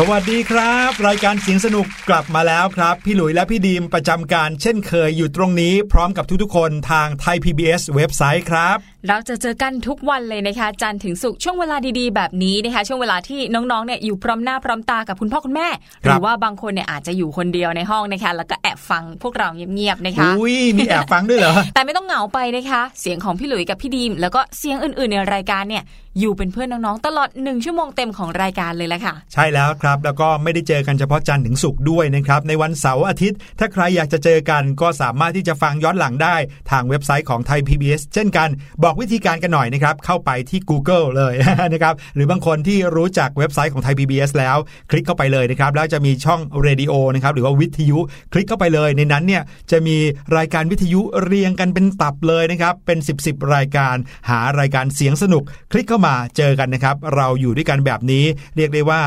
[0.00, 8.76] สวัสดีครับ รายการเสียงสนุกกลับมาแล้วครับ พี่หลุยและพี่ดีมประจำการเช่นเคยอยู่ตรงนี้พร้อมกับทุกๆคนทางไทย PBS เว็บไซต์ครับ
[9.08, 15.68] เราจะเจอกันทุกวันเลยนะคะจันทร์ถึงศุกร์ช่วงเวลาดีๆ แบบนี้นะคะ ช่วงเวลาที่น้องๆเนี่ยอยู่พร้อมหน้าพร้อมตากับคุณพ่อคุณแม่
[16.02, 25.84] หครับรือว่าบางคนเนี่ยอาจจะอยู่คนเดียวในห้องนะคะ แล้วก็แอบฟังพวกเราเงียบๆนะคะอุ้ยมีแอบฟังด้วยเหรอแต่ไม่ต้องเหงาไปนะคะ เสียงของพี่หลุยกับพี่ดีม แล้วก็เสียงอื่นๆในรายการเนี่ย
[26.20, 36.36] อยู่เป็นเพื่อนน้องๆตลอดหนึ่งชั่วโมงเต็มของรายการเลยแหละค่ะ ใช่แล้วครับแล้วก็ไม่ได้เจอกันเฉพาะจันทร์ถึงศุกร์ด้วยนะครับ ในวันเสาร์อาทิตย์ ถ้าใครอยากจะเจอกันก็สามารถที่จะฟังย้อนหลังได้
[36.70, 38.48] ทางเว็บไซต์ของไทย PBS เช่นกัน
[38.84, 41.34] บอกวิธีการกันหน่อยนะครับเข้าไปที่ Google เลย
[41.72, 44.56] นะครับหรือบางคนที่รู้จักเว็บไซต์ของไทย PBS แล้ว
[44.90, 47.98] คลิกเข้าไปเลยนะครับแล้วจะมีช่องเรดิโอนะครับหรือว่าวิทยุ
[48.32, 49.96] คลิกเข้าไปเลย ในนั้นเนี่ยจะมี
[50.36, 53.96] รายการวิทยุเรียงกันเป็นตับเลยนะครับเป็น 10 ๆรายการ
[54.30, 55.42] หารายการเสียงสนุก
[55.72, 58.24] คลิกเข้ามาเจอกันนะครับเราอยู่ด้วยกันแบบนี้
[58.56, 59.02] เรียกได้ว่า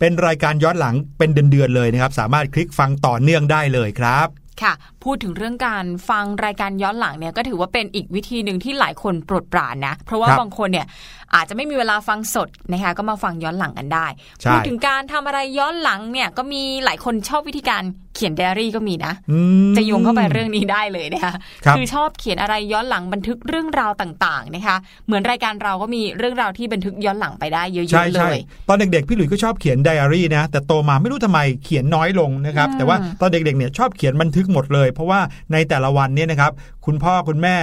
[0.00, 4.28] เป็นรายการย้อนหลังเป็นเดือนๆเลยนะครับสามารถคลิกฟังต่อเนื่องได้เลยครับ
[4.62, 4.72] ค่ะ
[5.04, 10.86] พูดถึงเรื่องการฟังรายการย้อนหลังเนี่ยก็ถือว่าเป็นอีกวิธีหนึ่งที่หลายคนโปรดปรานนะ เพราะว่าครับบางคนเนี่ย
[11.34, 14.06] อาจจะไม่มีเวลาฟังสดนะคะก็มาฟังย้อนหลังกันได้
[14.40, 17.82] ใช่พูดถึงการทำอะไรย้อนหลังเนี่ยก็มีหลายคนชอบวิธีการ
[18.14, 19.38] เขียนไดอารี่ก็มีนะอื
[19.70, 21.34] มจะโยงเข้าไปเรื่องนี้ได้เลยนะคะ
[21.64, 28.36] ครับอชอบเขียนอะไรย้อนหลังบันทึกเรื่องราวต่าง ๆ นะคะ เหมือนรายการเราก็มีเรื่องราวที่บันทึกย้อนหลังไปได้เยใช่อะๆเลใช่ย
[28.68, 35.20] ตอนเด็กๆพี่หลุยส์ก็ชอบเขียนไดอารี่นะแต่โตมาไม่รู้ทำไมเขียนน้อยลงนะครับอืมแต่ว่าตอนเด็กๆเนี่ยชอบเขียนบันทึกหมดเลย เพราะว่า
[35.52, 36.52] ในแต่ละวันเนี่ยนะครับ
[36.86, 37.56] คุณพ่อคุณแม่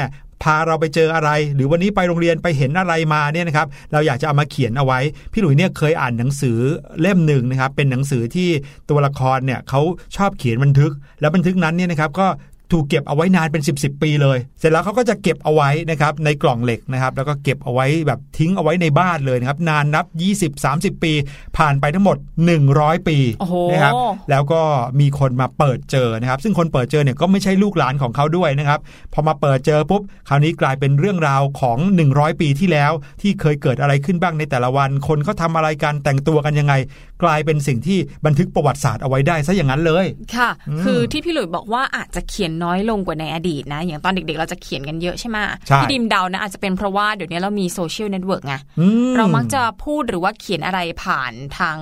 [0.44, 5.00] พาเราไปเจออะไร หรือวันนี้ไปโรงเรียนไปเห็นอะไรมาเนี่ยนะครับเราอยากจะเอามาเขียนเอาไว้
[5.32, 6.58] พี่หลุยเนี่ยเคยอ่านหนังสือ
[7.02, 8.50] เล่มหนึ่งนะครับเป็นหนังสือที่
[8.90, 9.82] ตัวละครเนี่ยเขา
[10.16, 12.28] ชอบเขียนบันทึก แล้วบันทึกนั้นเนี่ยนะครับก็
[12.74, 20.06] ถูกเก็บเอาไว้นานเป็น 10บสปีเลย เสร็จแล้วเขาก็จะเก็บเอาไว้นะครับในกล่องเหล็กนะครับแล้วก็เก็บเอาไว้แบบทิ้งเอาไว้ในบ้านเลยนะครับนานนับ
[20.56, 21.14] 20-30 ปี
[21.58, 22.18] ผ่านไปทั้งหมด
[22.62, 23.94] 100 ปีโอ้โหนะครับ
[24.30, 24.62] แล้วก็
[25.00, 28.80] มีคนมาเปิดเจอนะครับ ซึ่งคนเปิดเจอเนี่ยก็ไม่ใช่ลูกหลานของเขาด้วยนะครับ
[29.14, 31.78] พอมาเปิดเจอปุ๊บคราวนี้กลายเป็นเรื่องราวของ
[32.10, 32.92] 100 ปีที่แล้ว
[33.22, 36.74] ที่เคยเกิดอะไรขึ้นบ้างในแต่ละวัน คนเขาทำอะไรกันแต่งตัวกันยังไง
[37.24, 45.38] กลายเป็นสิ่งที่บันทึกประวัติศาสตร์เอาไว้ได้ซะอย่างนั้นเลยค่ะอืมคือที่พี่หลุยบอกว่าอาจจะเขียนน้อยลงกว่าในอดีตนะ อย่างตอนเด็กๆ เราจะเขียนกันเยอะใช่ไหม
[45.68, 48.88] ใช่พี่ดิมเดานะอาจจะเป็นเพราะว่าเดี๋ยวนี้เรามี social network ไงอือ
[49.18, 51.78] เรามักจะพูดหรือว่าเขียนอะไรผ่านทาง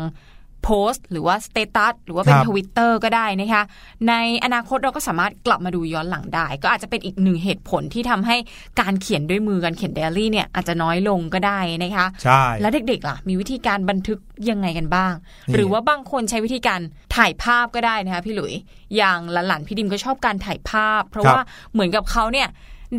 [0.63, 3.63] โพสต์ หรือว่า status หรือว่าเป็นครับทวิตเตอร์ก็ได้นะคะ
[4.09, 4.13] ใน
[4.45, 8.35] อนาคตเราก็สามารถกลับมาดูย้อนหลังได้ ก็อาจจะเป็นอีกหนึ่งเหตุผลที่ทำให้
[8.81, 14.19] การเขียนด้วยมือการเขียนไดอารี่เนี่ยอาจจะน้อยลงก็ได้นะคะใช่แล้วเด็กๆล่ะ มีวิธีการบันทึก
[14.49, 15.13] ยังไงกันบ้าง
[15.47, 16.79] นี่หรือว่าบางคนใช้วิธีการ
[17.15, 18.53] ถ่ายภาพก็ได้นะคะพี่หลุย
[18.97, 21.41] อย่างหลานๆพี่ดิมก็ชอบการถ่ายภาพ เพราะว่า
[21.73, 22.47] เหมือนกับเขาเนี่ย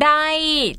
[0.03, 0.23] ได้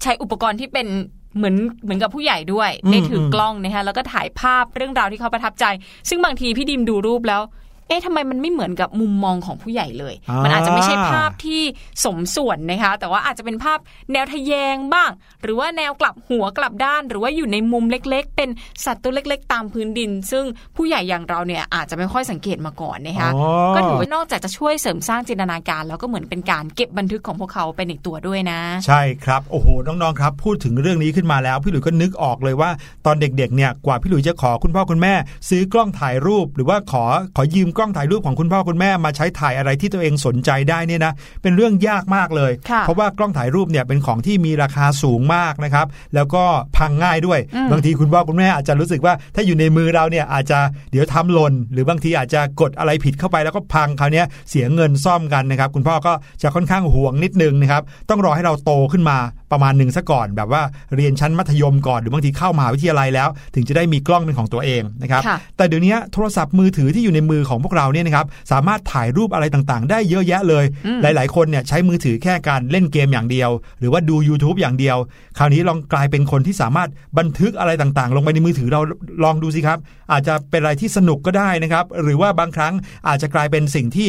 [0.03, 0.89] ใช้อุปกรณ์ที่เป็น
[1.37, 5.65] เหมือนเหมือนกับผู้ใหญ่ด้วยอืมได้ถือกล้องนะคะแล้วก็ถ่ายภาพเรื่องราวที่เขาประทับใจ
[6.09, 11.63] ซึ่งบางทีพี่ดิมดูรูปแล้วเอ๊ะทำไมมันไม่เหมือนกับมุมมองของผู้ใหญ่เลยอ่ามัมันอาจจะไม่ใช่ภาพที่
[12.05, 13.79] สมส่วนนะคะ แต่ว่าอาจจะเป็นภาพ
[14.13, 15.11] แนวทะแยงบ้าง
[15.43, 18.51] หรือว่าแนวกลับหัวกลับด้าน หรือว่าอยู่ในมุมเล็ก ๆ เป็น
[18.85, 20.45] สัตว์ตัวเล็ก ๆ ตามพื้นดิน ซึ่ง
[20.77, 23.43] ผู้ใหญ่อย่างเราเนี่ยอาจจะไม่ค่อยสังเกตมาก่อนนะคะอ๋อ
[23.77, 32.71] ก็ถือว่านอกจากจะช่วยเสริมสร้างจินตนาการ แล้วก็เหมือนเป็นการเก็บบันทึกของพวกเขาเป็นอีกตัวด้วยนะ ใช่ครับโอ้โหน้องๆครับพูดถึงเรื่องนี้ขึ้นมาแล้ว พี่หลุยส์ก็นึกออกเลยว่า
[33.07, 35.15] ตอนเด็กๆเนี่ยกว่าพี่หลุยส์จะขอคุณพ่อคุณแม่
[35.49, 37.05] ซื้อกล้องถ่ายรูป หรือว่าขอ
[37.37, 41.13] ขอยืมกล้องถ่ายรูปของคุณพ่อคุณแม่มาใช้ถ่ายอะไรที่ตัวเองสนใจได้เนี่ยนะ
[41.43, 46.45] เป็นเรื่องยากมากเลยค่ะเพราะว่ากล้องถ่ายรูปเนี่ยเป็นของที่มีราคาสูงมากนะครับ แล้วก็
[46.77, 50.59] พังง่ายด้วยอืมบางทีคุณพ่อคุณแม่อาจจะรู้สึกว่าถ้าอยู่ในมือเราเนี่ยอาจจะ
[50.93, 56.13] เดี๋ยวทำหล่นหรือบางทีอาจจะกดอะไรผิดเข้าไปแล้วก็พังคราวเนี้ยเสียเงินซ่อมกันนะครับ คุณพ่อก็
[56.43, 59.19] จะค่อนข้างห่วงนิดนึงนะครับ ต้องรอให้เราโตขึ้นมา
[59.53, 60.63] ประมาณหนึ่งซะก่อน แบบว่า
[60.97, 74.97] เรียนชั้นมัธยมก่อนหรือบางทีเข้ามหาวิทยาลัยแล้ว ถึงจะได้มีกล้องเป็นของตัวเองนะครับค่ะแต่เดี๋ยวนี้โทรศัพท์มือถือที่อยู่ในมือของพวกเราเนี่ยนะครับสามารถถ่ายรูปอะไรต่างๆ ได้เยอะแยะเลยอืมหลาย ๆ คนเนี่ยใช้มือถือแค่การเล่นเกมอย่างเดียว หรือว่าดู YouTube อย่างเดียว
[75.39, 76.89] คราวนี้ลองกลายเป็นคนที่สามารถ
[77.19, 78.81] บันทึกอะไรต่างๆ ลงไปในมือถือเรา
[79.25, 79.79] ลองดูสิครับ
[80.13, 82.75] อาจจะเป็นอะไรที่สนุกก็ได้นะครับ หรือว่าบางครั้ง
[83.09, 84.09] อาจจะกลายเป็นสิ่งที่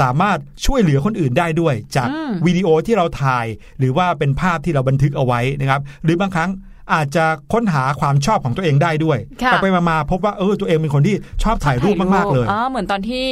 [0.00, 3.46] สามารถช่วยเหลือคนอื่นได้ด้วย จากอืมวิดีโอที่เราถ่าย
[3.78, 6.50] หรือว่าเป็นภาพที่เราบันทึกเอาไว้นะครับ หรือบางครั้ง
[6.92, 13.28] อาจจะค้นหาความชอบของตัวเองได้ด้วยค่ะไปไปมาๆพบว่าเออตัวเองเป็นคนที่ชอบถ่ายรูปมากๆเลยอ๋อเหมือนตอนที่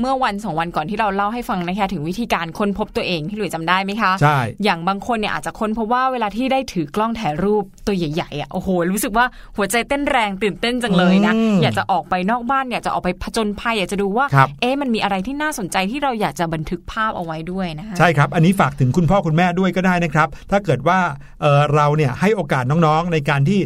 [0.00, 9.26] เมื่อวันสองวันก่อนที่เราเล่าให้ฟังนะคะถึงวิธีการค้นพบตัวเองที่หลุยจำได้ไหมคะใช่อย่างบางคนเนี่ยอาจจะค้นเพราะว่าเวลาที่ได้ถือกล้องถ่ายรูปตัวใหญ่ๆอะโอ้โหรู้สึกว่า
[9.56, 20.98] หัวใจเต้นแรงตื่นเต้นจังเลยนะอืมอยากจะออกไปนอกบ้านอยากจะออกไปผจญภัยอยากจะดูว่าครับเอ๊ะมันมีอะไรที่น่าสนใจที่เราอยากจะบันทึกภาพเอาไว้ด้วยนะคะใช่ครับ อันนี้ฝากถึงคุณพ่อคุณแม่ด้วยก็ได้นะครับ ถ้าเกิดว่า
[21.40, 23.60] เอ่อเราเนี่ยให้โอกาสน้องๆในการที่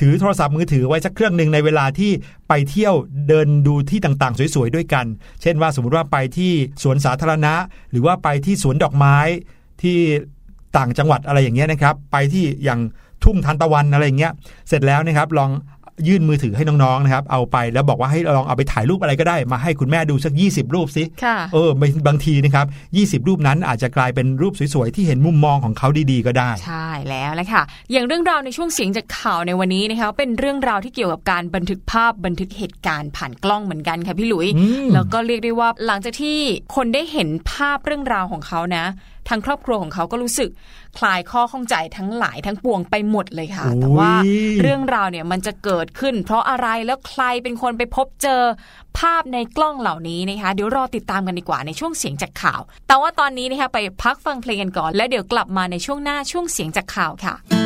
[0.00, 2.10] ถือโทรศัพท์มือถือไว้สักเครื่องหนึ่งในเวลาที่
[2.48, 2.94] ไปเที่ยว
[3.28, 5.06] เดินดูที่ต่างๆ สวยๆด้วยกัน
[5.42, 7.54] เช่นว่าสมมติว่าไปที่สวนสาธารณะ
[7.90, 9.16] หรือว่าไปที่สวนดอกไม้
[9.82, 9.96] ที่
[10.76, 12.80] ต่างจังหวัดอะไรอย่างเงี้ยนะครับ ไปที่อย่าง
[13.24, 14.32] ทุ่งทานตะวันอะไรอย่างเงี้ย
[14.68, 15.50] เสร็จแล้วนะครับลอง
[16.08, 21.70] ยื่นมือถือให้น้องๆนะครับเอาไปแล้วบอกว่าให้ลองเอาไปถ่ายรูปอะไรก็ได้มาให้คุณแม่ดูสัก 20 รูปสิค่ะเออ
[22.06, 22.66] บางทีนะครับ
[23.22, 27.62] 20 รูปนั้นอาจจะกลายเป็นรูปสวยๆ ที่เห็นมุมมองของเขาดีๆ ก็ได้ ใช่แล้วแหละค่ะ
[27.92, 36.38] อย่างเรื่องราวในช่วงเสียงจากข่าวในวันนี้นะคะเป็นเรื่องราวที่เกี่ยวกับการบันทึกภาพบันทึกเหตุการณ์ผ่านกล้องเหมือนกันค่ะพี่หลุยอืมแล้วก็เรียกได้ว่าหลังจากที่
[36.74, 38.86] คนได้เห็นภาพเรื่องราวของเขานะ
[39.28, 40.50] ทางครอบครัวของเขาก็รู้สึก
[40.98, 48.42] คลายข้อข้องใจทั้งหลายทั้งปวงไปหมดเลยค่ะ แต่ว่าโอ้ยเรื่องราวเนี่ยมันจะเกิดขึ้น เพราะอะไรแล้วใครเป็นคนไปพบเจอ
[48.98, 57.65] ภาพในกล้องเหล่านี้นะคะเดี๋ยวรอติดตามกันดีกว่าในช่วงเสียงจากข่าว แต่ว่าตอนนี้นะคะไปพักฟังเพลงกันก่อน แล้วเดี๋ยวกลับมาในช่วงหน้าช่วงเสียงจากข่าวค่ะ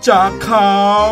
[0.08, 1.10] จากข่าว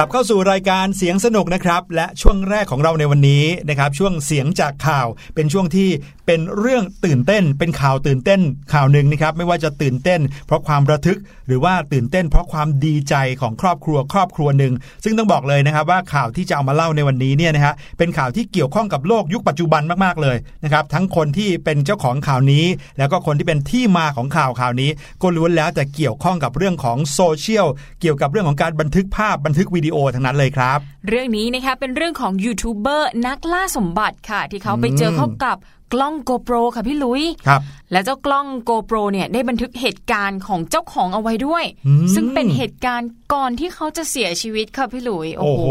[0.00, 5.88] กลับเข้าสู่รายการเสียงสนุกนะครับ และช่วงแรกของเราในวันนี้นะครับช่วงเสียงจากข่าวเป็นช่วงที่
[6.26, 8.40] เป็นเรื่องตื่นเต้น เป็นข่าวตื่นเต้น
[8.72, 14.72] ข่าวหนึ่งนะครับไม่ว่าจะตื่นเต้น เพราะความระทึกหรือว่าตื่นเต้น เพราะความดีใจของครอบครัวครอบครัวหนึ่ง
[15.04, 22.64] ซึ่งต้องบอกเลยนะครับว่าข่าวที่จะเอามาเล่าในวันนี้เนี่ยนะฮะเป็นข่าวที่เกี่ยวข้องกับโลกยุคปัจจุบันมากๆเลยนะครับทั้งคนที่เป็นเจ้าของข่าวนี้
[22.98, 24.90] แล้วก็คนที่เป็นที่มาของข่าวข่าวนี้
[25.22, 27.66] ก็ล้วนแล้วแต่เกี่ยวข้องกับเรื่องของโซเชียล
[28.00, 35.56] เกี่ยวกับเรื่องของการบันทึกภาพบันทึกวิดีโอทั้งนั้นเลยครับ เรื่องนี้นะคะเป็นเรื่องของยูทูบเบอร์นักล่าสมบัติค่ะ ที่เขาไปเจอเข้ากับ
[35.94, 37.60] กล้อง GoPro ค่ะพี่ลุยครับ
[37.92, 45.68] และเจ้ากล้อง GoPro เนี่ยได้บันทึกเหตุการณ์ของเจ้าของเอาไว้ด้วยอืมซึ่งเป็นเหตุการณ์ก่อนที่เขาจะเสียชีวิตค่ะพี่ลุย โอ้โอ้โหโห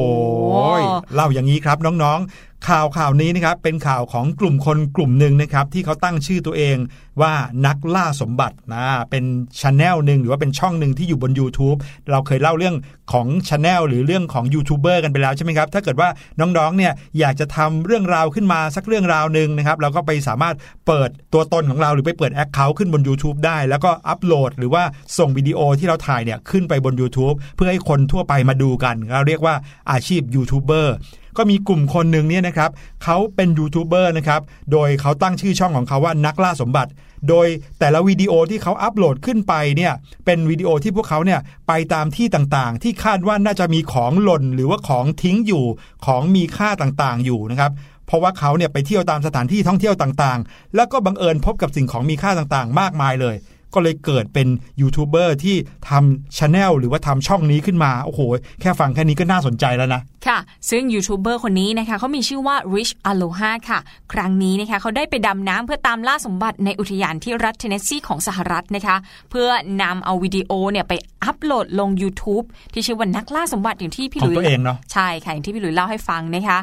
[1.14, 6.78] เล่าอย่างนี้ครับน้องๆ ข่าวข่าวนี้นะครับเป็นข่าวของกลุ่มคนกลุ่มหนึ่งนะครับที่เขาตั้งชื่อตัวเอง
[7.22, 7.34] ว่า
[7.66, 9.24] นักล่าสมบัตินะเป็น
[9.60, 11.78] ช n แนลหนึ่งหรือว่าเป็นช่องหนึ่งที่อยู่บน YouTube
[12.12, 12.76] เราเคยเล่าเรื่อง
[13.12, 20.56] ของช n แนลหรือเรื่องของยูทูบเบอร์กันไปแล้วใช่ไหมครับถ้าเกิดว่าน้องๆเนี่ยอยากจะทำเรื่องราวขึ้นมาสักเรื่องราวหนึ่งนะครับเราก็ไปสามารถ
[20.88, 24.84] เปิดตัวตนของเราหรือไปเปิด account ขึ้นบน YouTube ได้ แล้วก็อัปโหลด หรือว่า
[25.18, 29.56] ส่งวิดีโอที่เราถ่ายเนี่ยขึ้นไปบน YouTube เพื่อให้คนทั่วไปมาดูกันเราเรียกว่า
[29.92, 30.96] อาชีพยูทูบเบอร์
[31.38, 32.70] ก็มีกลุ่มคนหนึ่งเนี่ยนะครับ
[33.04, 36.92] เขาเป็นยูทูบเบอร์นะครับโดยเขาตั้งชื่อช่องของเขาว่านักล่าสมบัติ
[37.30, 37.48] โดย
[37.80, 39.94] แต่ละวิดีโอที่เขาอัปโหลดขึ้นไปเนี่ย
[40.26, 45.66] เป็นวิดีโอที่พวกเขาเนี่ยไปตามที่ต่างๆ ที่คาดว่าน่าจะมีของหล่นหรือว่าของทิ้งอยู่
[46.06, 47.72] ของมีค่าต่างๆอยู่นะครับ
[48.08, 53.36] เพราะว่าเขาเนี่ยไปเที่ยวตามสถานที่ท่องเที่ยวต่างๆ แล้วก็บังเอิญพบกับสิ่งของมีค่าต่างๆ มากมายเลย
[53.74, 54.48] ก็เลยเกิดเป็น
[54.82, 55.56] ยูทูบเบอร์ที่
[55.90, 58.20] ทำช n แนลหรือว่าทำช่องนี้ขึ้นมาโอ้โห
[58.62, 60.38] แค่ฟังแค่นี้ก็น่าสนใจแล้วนะ ค่ะ
[60.70, 63.80] ซึ่งยูทูบเบอร์คนนี้นะคะเขามีชื่อว่า Rich Aloha ค่ะ
[64.14, 68.96] ครั้งนี้นะคะเขาได้ไปดำน้ำเพื่อตามล่าสมบัติในอุทยานที่รัฐเทนเนสซีของสหรัฐนะคะ
[69.32, 69.48] เพื่อ
[69.82, 76.58] นำเอาวิดีโอเนี่ยไปอัปโหลดลง YouTube ที่ชื่อว่านักล่าสมบัติอย่างที่พี่หลุยของตัวเองเนอะใช่ค่ะอย่างที่พี่หลุยเล่าให้ฟังนะคะ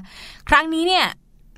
[0.48, 1.06] ครั้งนี้เนี่ย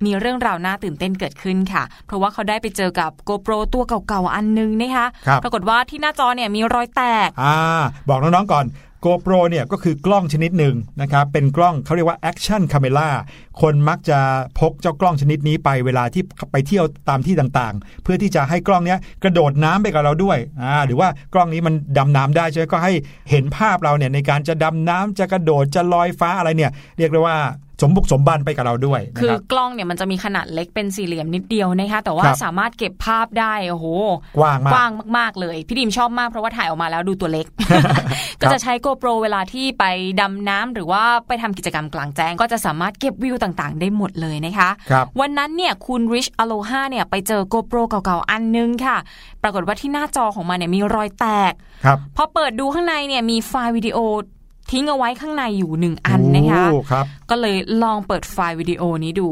[0.05, 7.57] มีเรื่องราวน่าตื่นเต้นเกิดขึ้นค่ะ เพราะว่าเขาได้ไปเจอกับ GoPro ตัวเก่าๆอันนึงนะคะครับปรากฏว่าที่หน้าจอเนี่ยมีรอยแตกอ่า
[8.09, 8.67] บอกน้องๆก่อน
[9.05, 13.09] GoPro เนี่ยก็คือกล้องชนิดหนึ่งนะครับเป็นกล้องเขาเรียกว่า Action Camera
[13.61, 14.19] คนมักจะ
[14.59, 22.93] พกเจ้ากล้องชนิดนี้ไปเวลาที่ไปเที่ยวตามที่ต่างๆ เพื่อที่จะให้กล้องเนี้ยกระโดดน้ำไปกับเราด้วยอ่าหรือว่ากล้องนี้มันดำน้ำได้ใช่ไหมก็ให้
[23.31, 27.39] เห็นภาพเราเนี่ยในการจะดำน้ำจะกระโดดจะลอยฟ้าอะไรเนี่ยเรียกได้ว่า
[27.83, 33.87] สมบุกสมบันไปกับเราด้วยนะคือครับกล้องเนี่ยมันจะมีขนาดเล็กเป็นสี่เหลี่ยมนิดเดียวนะคะแต่ว่าครับสามารถเก็บภาพได้โอ้โห
[34.39, 37.47] กว้างมากกว้างมาก ๆ เลย พี่ดิมชอบมากเพราะว่าถ่ายออกมาแล้วดูตัวเล็ก
[38.41, 39.85] ก็จะใช้ GoPro เวลาที่ไป
[40.21, 48.97] ดำน้ำหรือว่าไปทำกิจกรรมกลางแจ้ง ก็จะสามารถเก็บวิวต่างๆ ได้หมดเลยนะคะครับวันนั้นเนี่ยคุณ Rich Aloha เนี่ยไปเจอ GoPro เก่าๆอันนึงค่ะ
[49.43, 51.53] ปรากฏว่าที่หน้าจอของมันเนี่ยมีรอยแตก
[51.85, 53.99] ครับพอเปิดดูข้างในเนี่ยมีไฟล์วิดีโอ
[54.71, 59.29] ทิ้งเอาไว้ข้างในอยู่หนึ่งอันนะคะโอ้ครับก็เลยลองเปิดไฟล์วิดีโอนี้ดู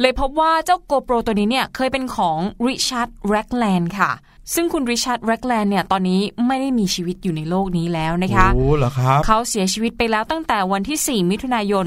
[0.00, 4.10] เลยพบว่าเจ้า GoPro ตัวนี้เนี่ยเคยเป็นของ Richard Ragland ค่ะ
[4.54, 11.86] ซึ่งคุณ Richard Ragland เนี่ยตอนนี้ไม่ได้มีชีวิตอยู่ในโลกนี้แล้วนะคะโอ้เหรอครับเขาเสียชีวิตไปแล้วตั้งแต่วันที่ 4 มิถุนายน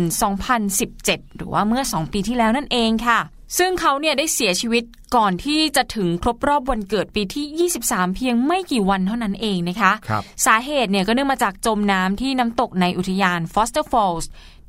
[0.67, 3.19] 2017 หรือว่าเมื่อ 2 ปีที่แล้วนั่นเองค่ะ
[3.57, 4.83] ซึ่งเขาเนี่ยได้เสียชีวิต
[5.15, 14.25] ก่อนที่จะถึงครบรอบวันเกิดปีที่ 23 เพียงไม่กี่วันเท่านั้นเองนะคะครับสาเหตุเนี่ยก็เนื่องมาจากจมน้ำที่น้ำตกในอุทยาน Foster Falls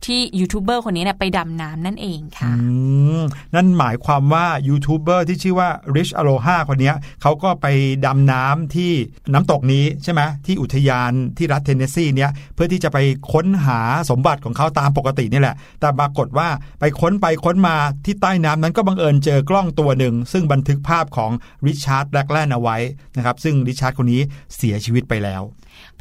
[0.06, 2.50] ที่ยูทูบเบอร์คนนี้เนี่ยไปดำน้ำนั่นเองค่ะ
[3.54, 7.66] นั่นหมายความว่ายูทูบเบอร์ที่ชื่อว่า Rich Aloha คนนี้เขาก็ไป
[8.06, 8.92] ดำน้ำที่
[9.32, 12.98] น้ำตกนี้ใช่ไหมที่อุทยานที่รัฐเทนเนสซีเนี่ยเพื่อที่จะไป
[13.32, 13.80] ค้นหา
[14.11, 16.48] สมบัติของเขาตามปกตินี่แหละ แต่ปรากฏว่า
[16.80, 21.30] ไปค้นไปค้นมาที่ใต้น้ำนั้นก็บังเอิญเจอกล้องตัวหนึ่ง ซึ่งบันทึกภาพของ
[21.66, 22.76] ริชาร์ดแรกแลนด์เอาไว้
[23.16, 24.20] นะครับซึ่งริชาร์ดคนนี้
[24.56, 25.42] เสียชีวิตไปแล้ว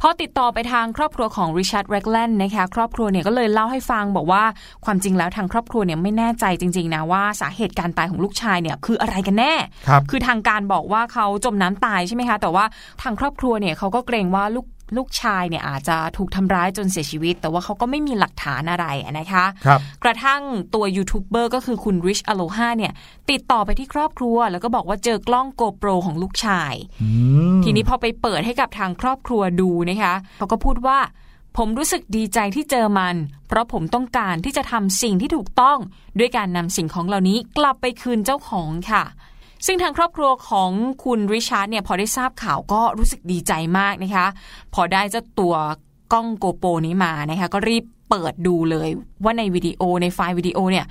[0.00, 4.42] พอติดต่อไปทางครอบครัวของริชาร์ดแรกแลนด์นะคะครอบครัวเนี่ยก็เลยเล่าให้ฟังบอกว่า
[4.84, 9.54] ความจริงแล้วทางครอบครัวเนี่ยไม่แน่ใจจริงๆนะว่าสาเหตุการตายของลูกชายเนี่ยคืออะไรกันแน่
[9.88, 12.64] ครับคือทางการบอกว่าเขาจมน้ำตายใช่ไหมคะ แต่ว่า
[13.02, 18.86] ทางครอบครัวเนี่ยเขาก็เกรงว่าลูก ลูกชายเนี่ยอาจจะถูกทำร้ายจนเสียชีวิต แต่ว่าเขาก็ไม่มีหลักฐานอะไร
[19.18, 20.42] นะคะครับกระทั่ง
[20.74, 22.92] ตัวยูทูบเบอร์ก็คือคุณ Rich Aloha เนี่ย
[23.30, 27.08] ติดต่อไปที่ครอบครัว แล้วก็บอกว่าเจอกล้อง GoPro ของลูกชายอื
[27.58, 30.98] มทีนี้พอไปเปิดให้กับทางครอบครัวดูนะคะเขาก็พูดว่า
[31.56, 33.16] ผมรู้สึกดีใจที่เจอมัน
[33.48, 35.78] เพราะผมต้องการที่จะทำสิ่งที่ถูกต้อง
[36.18, 39.04] ด้วยการนำสิ่งของเหล่านี้กลับไปคืนเจ้าของค่ะ
[39.66, 40.70] ซึ่งทางครอบครัวของ
[41.04, 44.26] คุณริชาร์ดเนี่ยพอได้ทราบข่าวก็รู้สึกดีใจมากนะคะ
[44.74, 45.54] พอได้เจ้าตัว
[46.12, 48.88] กล้องโกโปรนี้มานะคะก็รีบเปิดดูเลย
[49.24, 50.86] ว่าในวิดีโอในไฟล์วิดีโอเนี่ย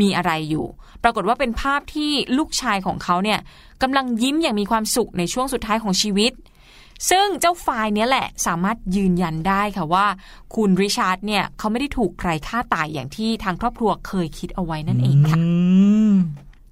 [0.00, 0.66] มีอะไรอยู่
[1.02, 3.38] ปรากฏว่าเป็นภาพที่ลูกชายของเขาเนี่ย
[3.82, 6.32] กำลังยิ้มอย่างมีความสุขในช่วงสุดท้ายของชีวิต
[7.10, 10.06] ซึ่งเจ้าไฟล์เนี้ยแหละสามารถยืนยันได้ค่ะว่า
[10.54, 15.38] คุณริชาร์ดเนี่ยเขาไม่ได้ถูกใครฆ่าตายอย่างที่ทางครอบครัวเคยคิดเอาไว้นั่นเองค่ะ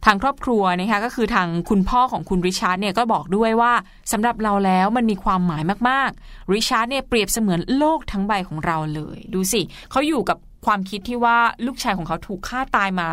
[0.06, 3.72] ทางครอบครัวนะคะก็คือทางคุณพ่อของคุณริชาร์ดเนี่ยก็บอกด้วยว่า
[4.12, 9.60] สำหรับเราแล้วมันมีความหมายมากๆริชาร์ดเนี่ยเปรียบเสมือนโลกทั้งใบของเราเลย ดูสิ
[9.90, 11.36] เขาอยู่กับความคิดที่ว่า
[11.66, 13.08] ลูกชายของเขาถูกฆ่าตายมา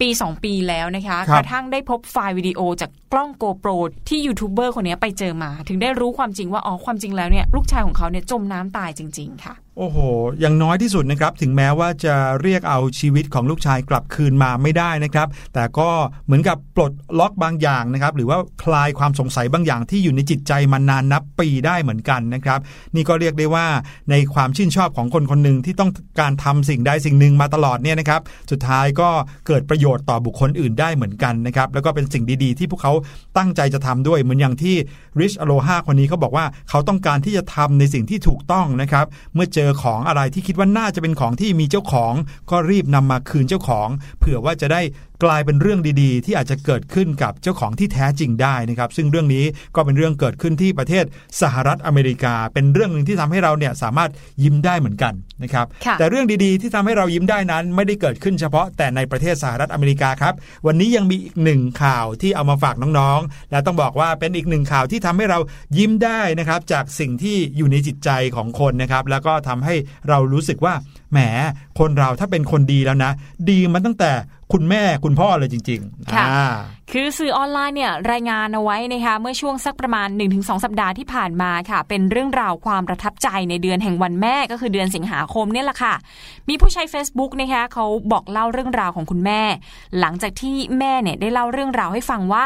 [0.00, 3.70] ปี 2 ปีแล้วนะคะครับกระทั่งได้พบไฟล์วิดีโอจากกล้องโกโปร
[4.08, 9.98] ที่ยูทูบเบอร์คนนี้ไปเจอมา ถึงได้รู้ความจริงว่าอ๋อความจริงแล้วเนี่ยลูกชายของเขาเนี่ยจมน้ำตายจริง ๆ ค่ะ โอ้โห
[10.40, 15.88] อย่างน้อยที่สุดนะครับ ถึงแม้ว่าจะเรียกเอาชีวิตของลูกชายกลับคืนมาไม่ได้นะครับ แต่ก็
[16.26, 22.60] เหมือนกับปลดล็อกบางอย่างนะครับ หรือว่าคลายความสงสัยบางอย่างที่อยู่ในจิตใจมานานนับปีได้เหมือนกันนะครับ
[22.94, 23.66] นี่ก็เรียกได้ว่า
[24.10, 29.08] ในความชื่นชอบของคนคนหนึ่งที่ต้องการทำสิ่งใดสิ่งหนึ่งมาตลอดเนี่ยนะครับ สุดท้ายก็
[29.46, 32.92] เกิดประโยชน์ต่อบุคคลอื่นได้เหมือนกันนะครับ แล้วก็เป็นสิ่งดีๆ ที่พวกเขา
[33.36, 34.76] ตั้งใจจะทำด้วย เหมือนอย่างที่
[35.20, 42.12] ริชอโลฮาคนนี้เขาบอกว่าเขาต้องการที่จะทำในสิ่งที่ถูกต้องนะครับ เมื่อเจอของอะไรที่คิดว่าน่าจะเป็นของที่มีเจ้าของ
[42.50, 44.82] ก็รีบนำมาคืนเจ้าของ เผื่อว่าจะได้
[45.24, 51.04] กลายเป็นเรื่องดีๆ ที่อาจจะเกิดขึ้นกับเจ้าของที่แท้จริงได้นะครับ ซึ่งเรื่องนี้ก็เป็นเรื่องเกิดขึ้นที่ประเทศ
[51.42, 54.10] สหรัฐอเมริกา เป็นเรื่องหนึ่งที่ทำให้เราเนี่ยสามารถ
[54.42, 60.34] ยิ้มได้เหมือนกันนะครับค่ะแต่เรื่องดีๆ ที่ทำให้เรายิ้มได้นั้น ไม่ได้เกิดขึ้นเฉพาะแต่ในประเทศสหรัฐอเมริกาครับ
[60.66, 65.38] วันนี้ยังมีอีกหนึ่งข่าวที่เอามาฝากน้องๆ และต้องบอกว่าเป็นอีกหนึ่งข่าวที่ทำให้เรา
[65.78, 69.74] ยิ้มได้นะครับ จากสิ่งที่อยู่ในจิตใจของคนนะครับ แล้วก็ทำให้
[70.08, 70.74] เรารู้สึกว่า
[71.12, 71.18] แหม
[71.78, 73.12] คนเราถ้าเป็นคนดีแล้วนะ
[73.50, 74.12] ดีมันตั้งแต่
[74.52, 76.46] คุณแม่คุณพ่อเลยจริงๆค่ะอ่า
[76.92, 85.94] คือสื่อออนไลน์เนี่ยรายงานเอาไว้นะคะเมื่อช่วงสักประมาณ 1-2 สัปดาห์ที่ผ่านมาค่ะ เป็นเรื่องราวความประทับใจในเดือนแห่งวันแม่ก็คือเดือนสิงหาคมเนี่ยแหละค่ะ
[86.48, 89.42] มีผู้ใช้ Facebook นะคะเขาบอกเล่าเรื่องราวของคุณแม่
[90.00, 92.44] หลังจากที่แม่เนี่ยได้เล่าเรื่องราวให้ฟังว่า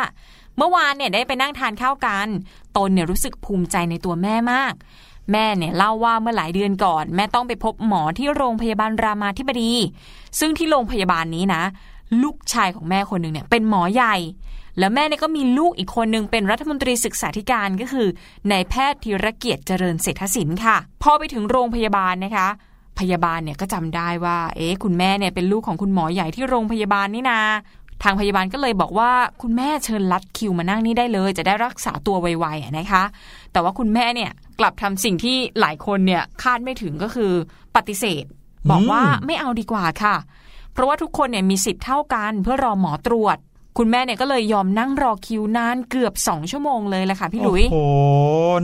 [0.57, 2.29] เมื่อวานเนี่ยได้ไปนั่งทานข้าวกัน
[2.77, 4.75] ตนเนี่ยรู้สึกภูมิใจในตัวแม่มาก
[5.33, 9.73] แม่เนี่ยเล่าว่าเมื่อหลายเดือนก่อน แม่ต้องไปพบหมอที่โรงพยาบาลรามาธิบดี
[10.39, 11.63] ซึ่งที่โรงพยาบาลนี้นะ
[12.23, 14.17] ลูกชายของแม่คนหนึ่งเนี่ยเป็นหมอใหญ่
[14.79, 18.07] แล้วแม่เนี่ยก็มีลูกอีกคนหนึ่งเป็นรัฐมนตรีศึกษาธิการก็คือ
[18.51, 22.49] นายแพทย์ธีรเกียรติเจริญเศรษฐศิลป์ค่ะ พอไปถึงโรงพยาบาลนะคะ
[22.99, 27.41] พยาบาลเนี่ยก็จำได้ว่า เอ๊ะคุณแม่เนี่ยเป็นลูกของคุณหมอใหญ่ที่โรงพยาบาลนี่นา
[28.03, 29.13] ทางพยาบาลก็เลยบอกว่า
[29.43, 33.03] คุณแม่เชิญลัดคิวมานั่งนี่ได้เลย จะได้รักษาตัวไวๆนะคะ
[33.53, 37.33] แต่ว่าคุณแม่เนี่ยกลับทำสิ่งที่หลายคนเนี่ยคาดไม่ถึงก็คือ
[37.77, 38.25] ปฏิเสธ
[38.71, 40.17] บอกว่าอืมไม่เอาดีกว่าค่ะ
[40.73, 43.37] เพราะว่าทุกคนเนี่ยมีสิทธิ์เท่ากันเพื่อรอหมอตรวจ
[43.79, 47.93] คุณแม่เนี่ยก็เลยยอมนั่งรอคิวนานเกือบสองชั่วโมงเลยแหละค่ะพี่หลุยโอ้โห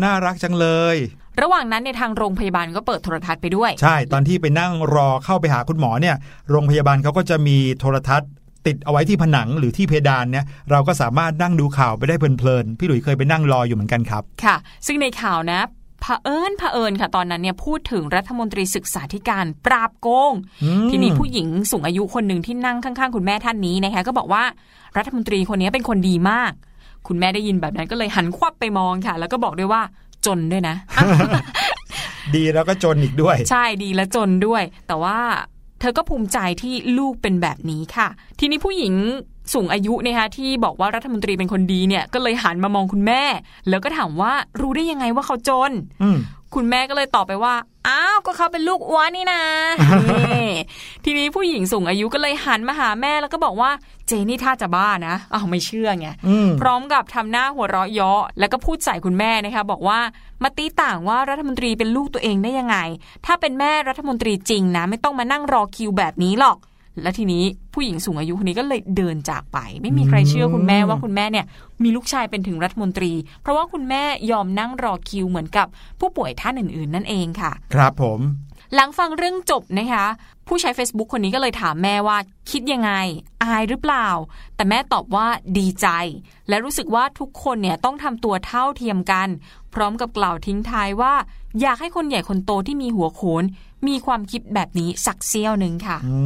[0.04, 0.96] น่ารักจังเลย
[1.40, 6.16] ระหว่างนั้นเนี่ยทางโรงพยาบาลก็เปิดโทรทัศน์ไปด้วย ใช่ตอนที่ไปนั่งรอเข้าไปหาคุณหมอเนี่ย
[6.50, 8.30] โรงพยาบาลเขาก็จะมีโทรทัศน์
[8.66, 14.56] ติดเอาไว้ที่ผนังหรือที่เพดานเนี่ยเราก็สามารถนั่งดูข่าวไปได้เพลินๆพี่หลุยเคยไปนั่งรออยู่เหมือนกันครับ ค่ะ
[14.86, 15.60] ซึ่งในข่าวนะ
[16.06, 20.32] เผอิญเผอิญค่ะตอนนั้นเนี่ยพูดถึงรัฐมนตรีศึกษาธิการปราบโกง
[20.64, 24.42] อืมทีนี้ผู้หญิงสูงอายุคนหนึ่งที่นั่งข้างๆ คุณแม่ท่านนี้นะคะก็บอกว่า
[24.96, 26.52] รัฐมนตรีคนนี้เป็นคนดีมาก
[27.06, 29.82] คุณแม่ได้ยินแบบนั้นก็เลยหันควับไปมองค่ะ แล้วก็บอกด้วยว่า
[30.26, 30.76] จนด้วยนะ
[32.34, 35.18] ดีแล้วก็จนอีกด้วย ใช่ดีและจนด้วย แต่ว่า
[35.80, 38.94] เธอก็ภูมิใจที่ลูกเป็นแบบนี้ค่ะ ทีนี้ผู้หญิง
[39.52, 43.22] สูงอายุนะคะที่บอกว่ารัฐมนตรีเป็นคนดีเนี่ยก็เลยหันมามองคุณแม่
[43.68, 46.18] แล้วก็ถามว่ารู้ได้ยังไงว่าเขาจนอืม
[46.54, 47.54] คุณแม่ก็เลยตอบไปว่า
[47.88, 49.42] อ้าว ก็เขาเป็นลูกอ้วนนี่นะ
[50.10, 50.46] นี่
[51.04, 53.70] ทีนี้ผู้หญิงสูงอายุก็เลยหันมาหาแม่แล้วก็บอกว่า
[54.06, 59.98] เจนี่ท่าจะบ้านะอ้าวไม่เชื่อไงอืมพร้อมกับทำหน้าหัวเราะเยาะแล้วก็พูดใส่คุณแม่นะคะ บอกว่า
[60.42, 62.76] มาตีต่างว่ารัฐมนตรีเป็นลูกตัวเองได้ยังไง
[63.26, 66.58] ถ้าเป็นแม่รัฐมนตรีจริงนะ ไม่ต้องมานั่งรอคิวแบบนี้หรอก
[67.02, 71.46] และทีนี้ผู้หญิงสูงอายุคนนี้ก็เลยเดินจากไป ไม่มีใครเชื่อคุณแม่ว่าคุณแม่เนี่ย
[71.82, 75.66] มีลูกชายเป็นถึงรัฐมนตรี เพราะว่าคุณแม่ยอมนั่งรอคิวเหมือนกับ
[76.00, 78.20] ผู้ป่วยท่านอื่น ๆ นั่นเองค่ะ ครับผม
[78.74, 80.06] หลังฟังเรื่องจบนะคะ
[80.46, 82.16] ผู้ใช้ Facebook คนนี้ก็เลยถามแม่ว่า
[82.50, 82.92] คิดยังไง
[83.42, 84.08] อายหรือเปล่า
[84.56, 85.26] แต่แม่ตอบว่า
[85.58, 85.88] ดีใจ
[86.48, 89.28] และรู้สึกว่าทุกคนเนี่ยต้องทำตัวเท่าเทียมกัน
[89.74, 91.14] พร้อมกับกล่าวทิ้งท้ายว่า
[91.60, 93.44] อยากให้คนใหญ่คนโตที่มีหัวโขน
[93.88, 96.16] มีความคิดแบบนี้สักเซี่ยวหนึ่งค่ะอื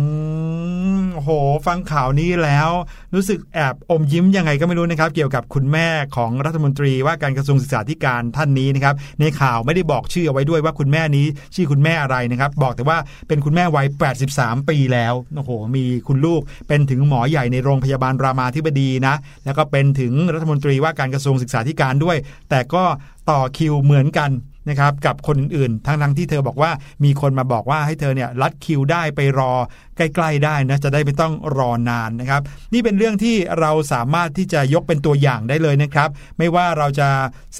[1.00, 1.30] มโห
[1.66, 2.70] ฟังข่าวนี้แล้ว
[3.14, 13.86] รู้สึกแอบอมยิ้มยังไงก็ไม่รู้นะครับ เกี่ยวกับคุณแม่ของรัฐมนตรีว่าการกระทรวงศึกษาธิการท่านนี้นะครับ ในข่าวไม่ได้บอกชื่อเอาไว้ด้วยว่าคุณแม่นี้ชื่อคุณแม่อะไรนะครับ บอกแต่ว่าเป็นคุณแม่วัย
[14.26, 22.16] 83 ปีแล้วโอ้โห มีคุณลูกเป็นถึงหมอใหญ่ในโรงพยาบาลรามาธิบดีนะ แล้วก็เป็นถึงรัฐมนตรีว่าการกระทรวงศึกษาธิการด้วย
[22.50, 22.84] แต่ก็
[23.30, 24.30] ต่อคิวเหมือนกัน
[24.70, 26.70] นะครับกับคนอื่นๆ ทั้งทั้งที่เธอบอกว่า
[27.04, 29.52] มีคนมาบอกว่าให้เธอเนี่ยรัดคิวได้ไปรอ
[29.96, 37.08] ใกล้ ๆ ได้นะจะได้ไม่ต้องรอนานนะครับนี่เป็นเรื่องที่เราสามารถที่จะยกเป็นตัวอย่างได้เลยนะครับ ไม่ว่าเราจะ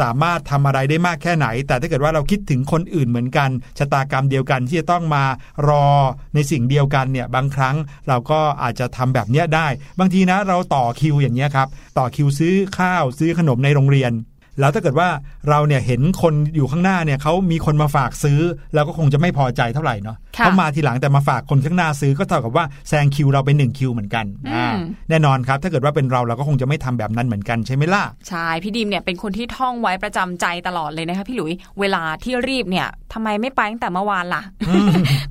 [0.01, 5.25] สามารถทำอะไรได้มากแค่ไหน แต่ถ้าเกิดว่าเราคิดถึงคนอื่นเหมือนกันชะตากรรมเดียวกันที่จะต้องมา
[5.69, 5.87] รอ
[6.35, 7.77] ในสิ่งเดียวกันเนี่ยบางครั้ง
[8.09, 9.67] เราก็อาจจะทำแบบเนี้ยได้
[9.99, 11.69] บางทีนะเราต่อคิวอย่างเงี้ยครับ
[11.99, 14.13] ต่อคิวซื้อข้าวซื้อขนมในโรงเรียน
[14.59, 15.09] แล้วถ้าเกิดว่า
[15.49, 18.41] เราเนี่ยเห็นคนอยู่ข้างหน้าเนี่ยเขามีคนมาฝากซื้อ
[18.75, 24.71] เราก็คงจะไม่พอใจเท่าไหร่เนาะเขามาทีหลังแต่มาฝากคนข้างหน้าซื้อก็เท่ากับว่าแซงคิวเราไปหนึ่งคิวเหมือนกันอืมอ่า
[25.11, 34.43] แน่นอนครับ ถ้าเกิดว่าเป็นเราเราก็คงจะไม่ทำแบบนั้นเหมือนกันใช่ไหมล่ะใช่พี่ดิมเนี่ยเป็นคนที่ท่องไว้ประจำใจตลอดเลยนะคะพี่หลุยเวลาที่รีบเนี่ยทำไมไม่ไปตั้งแต่เมื่อวานล่ะ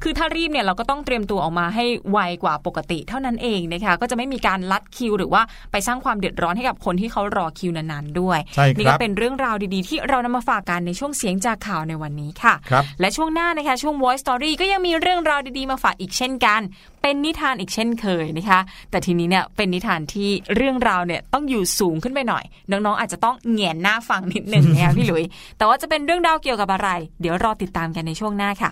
[0.03, 16.61] คือถ้ารีบเนี่ยเราก็ต้องเตรียมตัวออกมาให้ไวกว่าปกติเท่านั้นเองนะคะก็จะไม่มีการลัดคิว หรือว่าไปสร้างความเดือดร้อนให้กับคนที่เขารอคิวนานๆด้วยใช่ครับนี่ก็เป็นเรื่องราวดีๆ ที่เรานำมาฝากกันในช่วงเสียงจากข่าวในวันนี้ค่ะครับและช่วงหน้านะคะช่วง Voice Story ก็ยังมีีเรื่องราวดีๆมาฝากอีกเช่นกัน
[17.01, 18.59] เป็นนิทานอีกเช่นเคยนะคะ
[18.91, 25.23] แต่ทีนี้เนี่ยเป็นนิทานที่เรื่องราวเนี่ยต้องอยู่สูงขึ้นไปหน่อย น้องๆอาจจะต้องเหงียนหน้าฟังนิดหนึ่งนะคะพี่หลุย
[25.57, 26.89] แต่ว่าจะเป็นเรื่องราวเกี่ยวกับอะไร
[27.21, 28.71] เดี๋ยวรอติดตามกันในช่วงหน้าค่ะ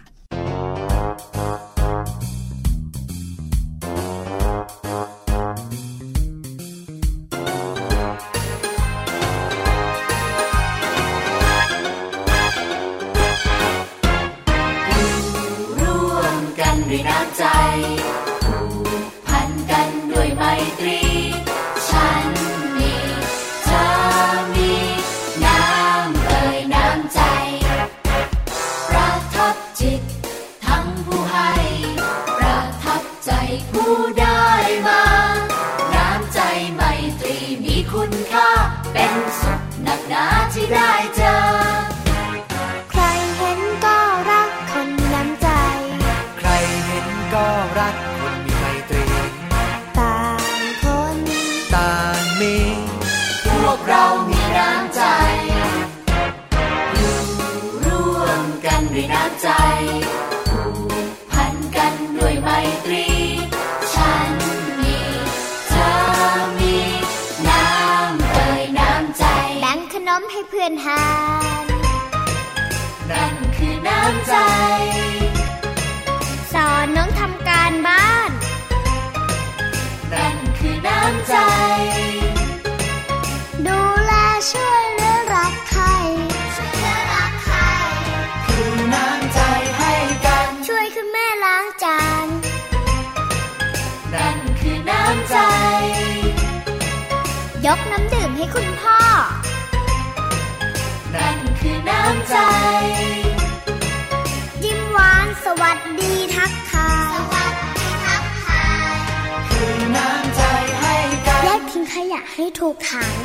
[112.32, 113.16] ให้ถูกถัง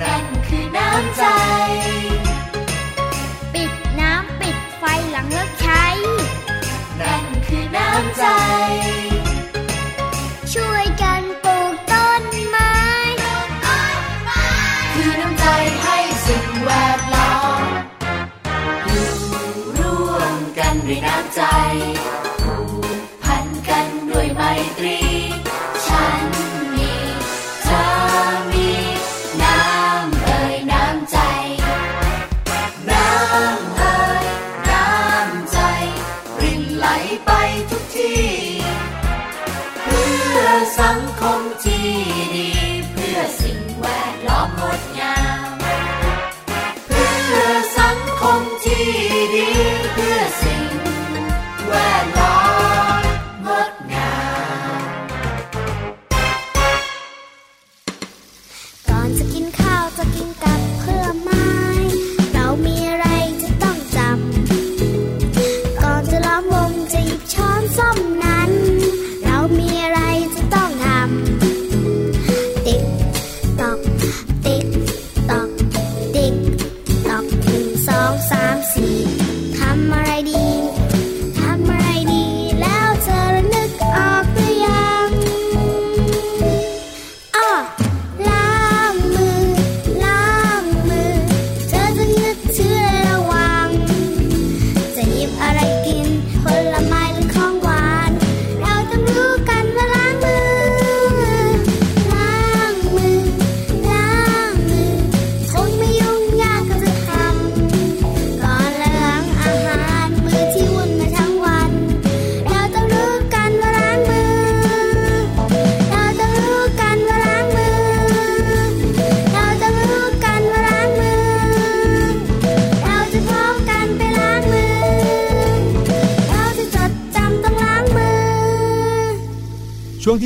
[0.00, 1.24] นั่นคือน้ำใจ
[3.54, 5.84] ปิดน้ำปิดไฟหลังเลิกใช้
[7.00, 8.24] นั่นคือน้ำใจ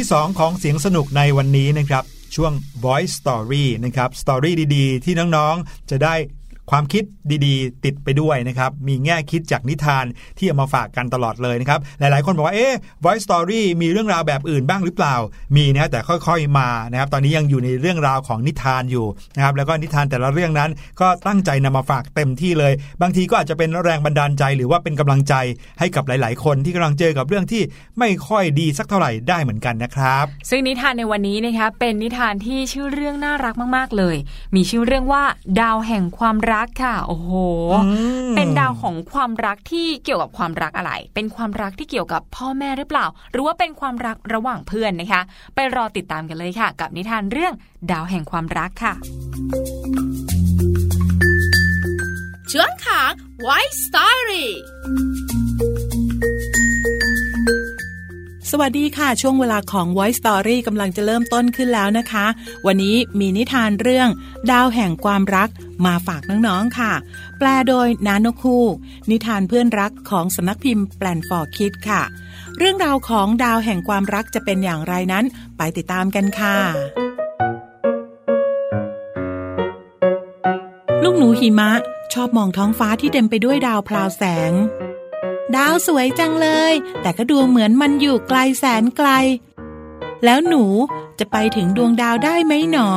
[0.07, 2.53] ที่ 2 ของเสียงสนุกในวันนี้นะครับ ช่วง
[2.85, 6.14] Voice Story นะครับสตอรี่ดีๆ ที่น้องๆ จะได้
[6.70, 7.05] ความคิด
[7.46, 10.05] ดีๆ ติดไปด้วยนะครับ มีแง่คิดจากนิทาน
[10.38, 15.14] ที่เอามาฝากกันตลอดเลยนะครับ หลายๆ คนบอกว่า เอ๊ะ Voice Story มีเรื่องราวแบบอื่นบ้างหรือเปล่า
[15.57, 25.35] มีนะแต่ค่อยๆมานะครับ ตอนนี้ยังอยู่ในเรื่องราวของนิทานอยู่นะครับ แล้วก็นิทานแต่ละเรื่องนั้น ก็ตั้งใจนำมาฝากเต็มที่เลย บางทีก็อาจจะเป็นแรงบันดาลใจหรือว่าเป็นกำลังใจ
[25.79, 27.62] ให้กับหลาย ๆ คนที่กำลังเจอกับเรื่องที่
[27.98, 34.16] ไม่ค่อยดีสักเท่าไหร่ได้เหมือนกันนะครับ ซึ่งนิทานในวันนี้นะคะเป็นนิทานที่ชื่อเรื่องน่ารักมาก ๆ เลย
[34.55, 35.22] มีชื่อเรื่องว่า
[35.61, 37.31] ดาวแห่งความรักค่ะ โอ้โห
[37.73, 37.85] ม
[38.37, 45.23] เป็นดาวของความรักที่เกี่ยวกับความรักอะไร เป็นความรักที่เกี่ยวกับพ่อแม่หรือเปล่า หรือว่าเป็นความรักระหว่างเพื่อนนะคะ
[45.55, 47.55] ไปรอติดตามกันเลยค่ะ กับนิทานเรื่อง
[47.90, 48.92] ดาวแห่งความรักค่ะ
[52.53, 53.11] ช่วงของ
[53.47, 54.47] White Story
[55.45, 55.45] ส
[58.61, 62.27] วัสดีค่ะ ช่วงเวลาของ Voice Story กำลังจะเริ่มต้นขึ้นแล้วนะคะ
[62.66, 64.09] วันนี้มีนิทานเรื่อง
[64.51, 65.49] ดาวแห่งความรัก
[65.87, 66.92] มาฝากน้องๆค่ะ
[67.38, 68.59] แปลโดยนานคู
[69.11, 72.03] นิทานเพื่อนรักของสำนักพิมพ์แปลนฟอร์คิดค่ะ
[72.59, 75.25] เรื่องราวของดาวแห่งความรักจะเป็นอย่างไรนั้น
[75.57, 76.57] ไปติดตามกันค่ะ
[81.03, 81.71] ลูกหนูหิมะ
[82.14, 84.53] ชอบมองท้องฟ้าที่เต็มไปด้วยดาวพราวแสง
[85.54, 89.09] ดาวสวยจังเลย แต่ก็ดูเหมือนมันอยู่ไกลแสนไกล
[90.24, 90.64] แล้วหนู
[91.18, 92.90] จะไปถึงดวงดาวได้ไหมหนอ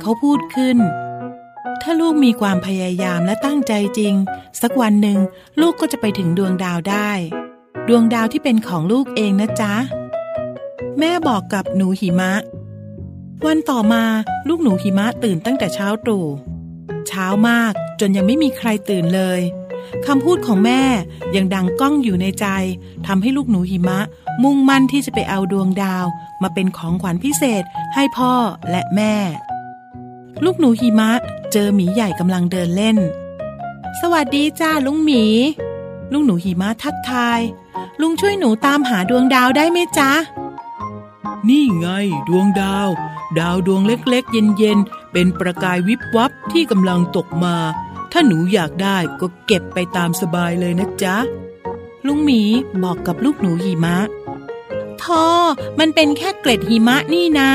[0.00, 0.78] เขาพูดขึ้น
[1.82, 4.14] ถ้าลูกมีความพยายามและตั้งใจจริง
[4.60, 5.18] สักวันหนึ่ง
[5.60, 7.10] ลูกก็จะไปถึงดวงดาวได้
[7.88, 9.74] ดวงดาวที่เป็นของลูกเองนะจ๊ะ
[10.98, 12.32] แม่บอกกับหนูหิมะ
[13.46, 14.04] วันต่อมา
[14.48, 16.26] ลูกหนูหิมะตื่นตั้งแต่เช้าตรู่
[17.08, 19.40] เช้ามากจนยังไม่มีใครตื่นเลย
[20.06, 20.82] คำพูดของแม่
[21.34, 22.46] ยังดังก้องอยู่ในใจ
[23.06, 23.98] ทำให้ลูกหนูหิมะ
[24.42, 26.06] มุ่งมั่นที่จะไปเอาดวงดาว
[26.42, 27.62] มาเป็นของขวัญพิเศษ
[27.94, 28.32] ให้พ่อ
[28.70, 29.14] และแม่
[30.44, 31.10] ลูกหนูหิมะ
[31.52, 32.96] เจอหมีใหญ่กำลังเดินเล่น
[34.00, 35.24] สวัสดีจ้าลุงหมี
[36.12, 37.40] ลุงหนูหิมะทักทาย
[38.00, 40.12] ลุงช่วยหนูตามหาดวงดาวได้ไหมจ๊ะ
[41.48, 41.88] นี่ไง
[42.28, 42.88] ดวงดาว
[43.38, 47.56] ดาวดวงเล็กๆ เย็นๆเป็นประกายวิบวับที่กำลังตกมา
[48.18, 51.16] ถ้าหนูอยากได้ก็เก็บไปตามสบายเลยนะจ๊ะ
[52.06, 52.42] ลุงหมี
[52.82, 53.96] บอกกับลูกหนูหิมะ
[55.02, 55.24] ทอ
[55.78, 57.50] มันเป็นแค่เกล็ดหิมะนี่นา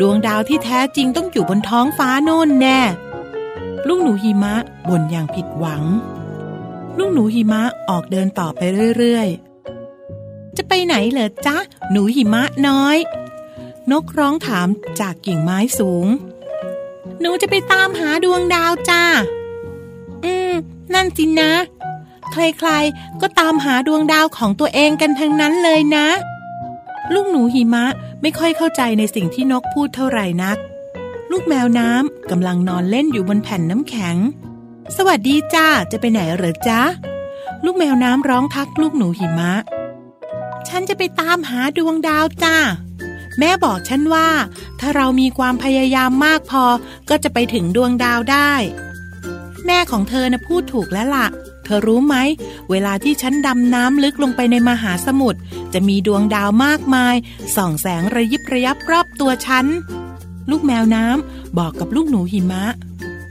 [0.00, 2.80] ดวงดาวที่แท้จริงต้องอยู่บนท้องฟ้าโน่นแน่
[3.88, 4.54] ลูกหนูหิมะ
[4.88, 5.82] บ่นอย่างผิดหวัง
[6.98, 8.60] ลูกหนูหิมะออกเดินต่อไป
[8.96, 11.56] เรื่อยๆ จะไปไหนเหรอจ๊ะ
[11.90, 12.96] หนูหิมะน้อย
[13.90, 14.68] นกร้องถาม
[15.00, 16.06] จากกิ่งไม้สูง
[17.20, 19.04] หนูจะไปตามหาดวงดาวจ้า
[20.24, 20.54] อืม
[20.94, 21.52] นั่นสินะ
[22.32, 26.06] ใครๆ ก็ตามหาดวงดาวของตัวเองกันทั้งนั้นเลยนะ
[27.14, 27.84] ลูกหนูหิมะ
[28.22, 30.58] ไม่ค่อยเข้าใจในสิ่งที่นกพูดเท่าไหร่นัก
[31.30, 34.16] ลูกแมวน้ำกำลังนอนเล่นอยู่บนแผ่นน้ำแข็ง
[34.96, 36.80] สวัสดีจ้า จะไปไหนเหรอจ๊ะ
[37.64, 39.52] ลูกแมวน้ำร้องทักลูกหนูหิมะ
[40.68, 42.56] ฉันจะไปตามหาดวงดาวจ้า
[43.38, 44.28] แม่บอกฉันว่า
[44.80, 46.64] ถ้าเรามีความพยายามมากพอ
[47.08, 48.52] ก็จะไปถึงดวงดาวได้
[49.66, 51.26] แม่ของเธอนะพูดถูกแล้วล่ะ
[51.64, 52.16] เธอรู้ไหม
[52.70, 55.38] เวลาที่ฉันดำน้ำลึกลงไปในมหาสมุทร
[55.72, 57.14] จะมีดวงดาวมากมาย
[57.56, 59.66] ส่องแสงระยิบระยับรอบตัวฉัน
[60.50, 62.64] ลูกแมวน้ำบอกกับลูกหนูหิมะ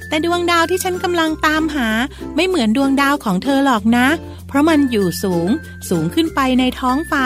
[0.07, 1.89] แต่ดวงดาวที่ฉันกำลังตามหา
[2.35, 4.07] ไม่เหมือนดวงดาวของเธอหรอกนะ
[4.47, 5.49] เพราะมันอยู่สูง
[5.89, 7.25] สูงขึ้นไปในท้องฟ้า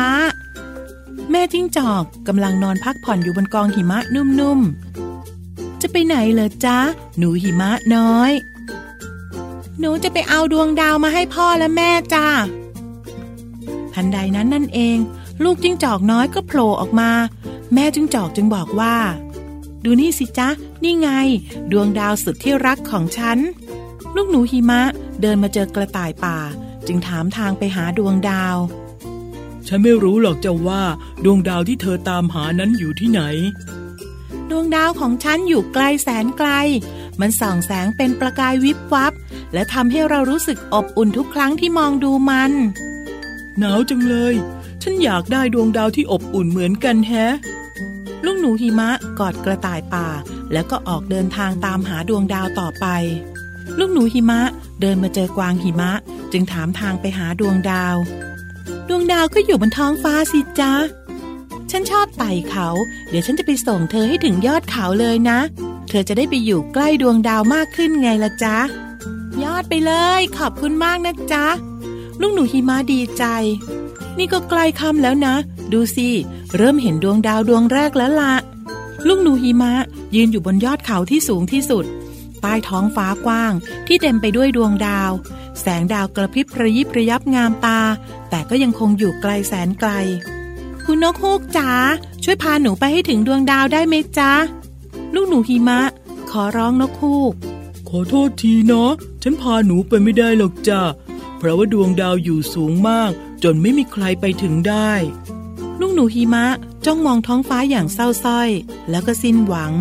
[1.32, 6.78] แม่จิ้งจอกกำลังนอนพักผ่อนอยู่บนกองหิมะนุ่มๆจะไปไหนเหรอจ๊ะ
[7.18, 8.32] หนูหิมะน้อย
[9.80, 12.28] หนูจะไปเอาดวงดาวมาให้พ่อและแม่จ้า
[13.94, 14.98] ทันใดนั้นนั่นเอง
[15.44, 17.12] ลูกจิ้งจอกน้อยก็โผล่ออกมา
[17.74, 18.96] แม่จิ้งจอกจึงบอกว่า
[19.84, 20.50] ดูนี่สิจ๊ะ
[20.84, 21.10] นี่ไง
[21.72, 23.38] ดวงดาวสุดที่รักของฉัน
[24.16, 24.82] ลูกหนูหิมะ
[25.22, 26.38] เดินมาเจอกระต่ายป่า
[26.88, 28.58] จึงถามทางไปหาดวงดาว
[29.68, 30.84] ฉันไม่รู้หรอกเจ้าว่า
[31.24, 33.22] ดวงดาวที่เธอตามหานั้นอยู่ที่ไหน
[34.50, 36.50] ดวงดาวของฉันอยู่ไกลแสนไกล
[37.22, 39.14] มันส่องแสงเป็นประกายวิบวับ
[39.54, 42.52] และทำให้เรารู้สึกอบอุ่นทุกครั้งที่มองดูมัน
[43.58, 44.36] หนาวจังเลย
[44.82, 47.34] ฉันอยากได้ดวงดาวที่อบอุ่นเหมือนกันแฮะ
[48.26, 48.90] ลูกหนูหิมะ
[49.20, 50.08] กอดกระต่ายป่า
[50.54, 52.86] แล้วก็ออกเดินทางตามหาดวงดาวต่อไป
[53.80, 54.42] ลูกหนูหิมะ
[54.82, 55.92] เดินมาเจอกวางหิมะ
[56.32, 57.96] จึงถามทางไปหาดวงดาว
[58.88, 60.74] ดวงดาวก็อยู่บนท้องฟ้าสิจ๊ะ
[61.72, 62.68] ฉันชอบไต่เขา
[63.10, 65.40] เดี๋ยวฉันจะไปส่งเธอให้ถึงยอดเขาเลยนะ
[65.90, 68.58] เธอจะได้ไปอยู่ใกล้ดวงดาวมากขึ้นไงละจ๊ะ
[69.44, 71.46] ยอดไปเลย ขอบคุณมากนะจ๊ะ
[72.22, 73.24] ลูกหนูหิมะดีใจ
[74.18, 75.36] นี่ก็ใกล้ค่ำแล้วนะ
[75.74, 76.10] ดูสิ
[76.58, 78.36] เริ่มเห็นดวงดาวดวงแรกแล้วละ
[79.08, 79.74] ลูกหนูหิมะ
[80.16, 81.86] ยืนอยู่บนยอดเขาที่สูงที่สุด
[82.42, 83.54] ใต้ท้องฟ้ากว้าง
[83.88, 85.12] ที่เต็มไปด้วยดวงดาว
[85.62, 87.80] แสงดาวกระพริบระยิบระยับงามตา
[88.30, 89.92] แต่ก็ยังคงอยู่ไกลแสนไกล
[90.92, 91.72] คุณนกฮูกจ๋า
[92.24, 94.34] ช่วยพาหนูไปให้ถึงดวงดาวได้ไหมจ๊ะ
[95.14, 95.82] ลูกหนูหิมะ
[96.30, 97.34] ขอร้องนกฮูก
[97.90, 98.92] ขอโทษทีนะ
[99.24, 100.82] ฉันพาหนูไปไม่ได้หรอกจ้ะ
[101.38, 103.12] เพราะว่าดวงดาวอยู่สูงมาก
[103.44, 104.92] จนไม่มีใครไปถึงได้
[105.80, 106.46] ลูกหนูหิมะ
[106.86, 108.50] จ้องมองท้องฟ้าอย่างเศร้าส้อย
[108.90, 109.74] แล้วก็สิ้นหวัง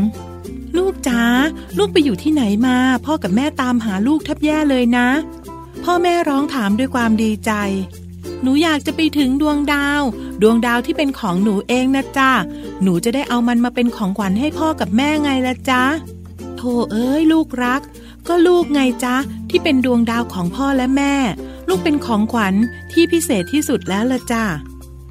[0.77, 1.23] ลูกจ๋า
[1.79, 5.09] ลูกไปอยู่ที่ไหนมา พ่อกับแม่ตามหาลูกแทบแย่เลยนะ
[5.85, 7.53] พ่อแม่ร้องถามด้วยความดีใจ
[8.43, 10.03] หนูอยากจะไปถึงดวงดาว
[10.43, 12.31] ดวงดาวที่เป็นของหนูเองนะจ๊ะ
[12.83, 15.83] หนูจะได้เอามันมาเป็นของขวัญให้พ่อกับแม่ไงละจ๊ะ
[16.57, 17.83] โธ่เอ้ยลูกรัก
[18.29, 19.17] ก็ลูกไงจ๊ะ
[19.51, 21.15] ที่เป็นดวงดาวของพ่อและแม่
[21.69, 22.55] ลูกเป็นของขวัญ
[22.93, 24.45] ที่พิเศษที่สุดแล้วละจ้ะ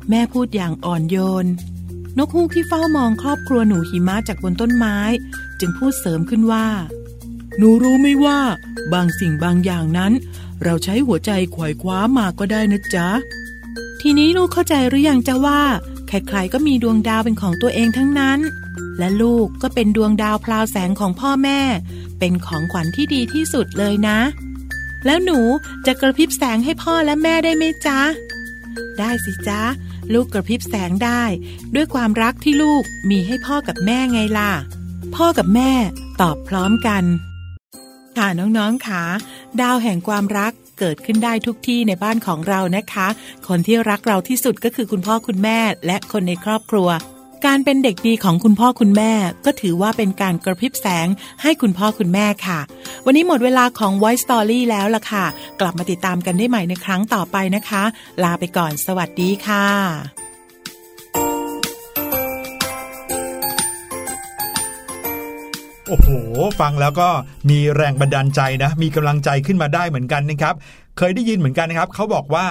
[0.09, 1.45] แม่พูดอย่างอ่อนโยน
[2.17, 4.97] นกฮูกที่เฝ้ามองครอบครัวหนูหิมะจากบนต้นไม้
[5.59, 6.67] จึงพูดเสริมขึ้นว่า
[7.57, 8.39] หนูรู้ไหมว่า
[8.93, 10.13] บางสิ่งบางอย่างนั้น
[10.63, 13.09] เราใช้หัวใจไขว่คว้ามาก็ได้นะจ๊ะ
[14.01, 15.61] ทีนี้ลูกเข้าใจหรือยังจ้ะว่า
[16.07, 18.39] ใครๆก็มีดวงดาวเป็นของตัวเองทั้งนั้น
[18.99, 21.59] และลูกก็เป็นดวงดาวพลาวแสงของพ่อแม่
[22.19, 24.19] เป็นของขวัญที่ดีที่สุดเลยนะ
[25.05, 25.39] แล้วหนู
[25.85, 28.01] จะกระพริบแสงให้พ่อและแม่ได้ไหมจ๊ะ
[28.99, 29.61] ได้สิจ๊ะ
[30.13, 31.23] ลูกกระพริบแสงได้
[31.75, 34.51] ด้วยความรักที่ลูกมีให้พ่อกับแม่ไงล่ะ
[35.15, 35.71] พ่อกับแม่
[36.21, 37.03] ตอบพร้อมกัน
[38.17, 39.01] ค่ะน้องๆค่ะ
[39.61, 43.07] ดาวแห่งความรักเกิดขึ้นได้ทุกที่ในบ้านของเรานะคะ
[43.47, 46.89] คนที่รักเราที่สุดก็คือคุณพ่อคุณแม่ และคนในครอบครัว
[47.45, 49.11] การเป็นเด็กดีของคุณพ่อคุณแม่
[49.45, 51.07] ก็ถือว่าเป็นการกระพริบแสง
[51.41, 52.59] ให้คุณพ่อคุณแม่ค่ะ
[53.05, 55.25] วันนี้หมดเวลาของ Voice Story แล้วล่ะค่ะ
[55.61, 57.83] กลับมาติดตามกันได้ใหม่ในครั้งต่อไปนะคะ
[58.23, 60.36] ลาไปก่อนสวัสดีค่ะ
[65.89, 66.09] โอ้โห
[66.61, 67.09] ฟังแล้วก็
[67.49, 70.55] มีแรงบันดาลใจนะ มีกำลังใจขึ้นมาได้เหมือนกันนะครับ
[70.97, 72.45] เคยได้ยินเหมือนกันนะครับ เขาบอกว่า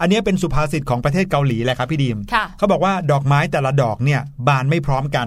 [0.00, 5.26] อันนี้เป็นสุภาษิตของประเทศเกาหลีแหละครับพี่ดีมค่ะเขาบอกว่าดอกไม้แต่ละดอกเนี่ยบานไม่พร้อมกัน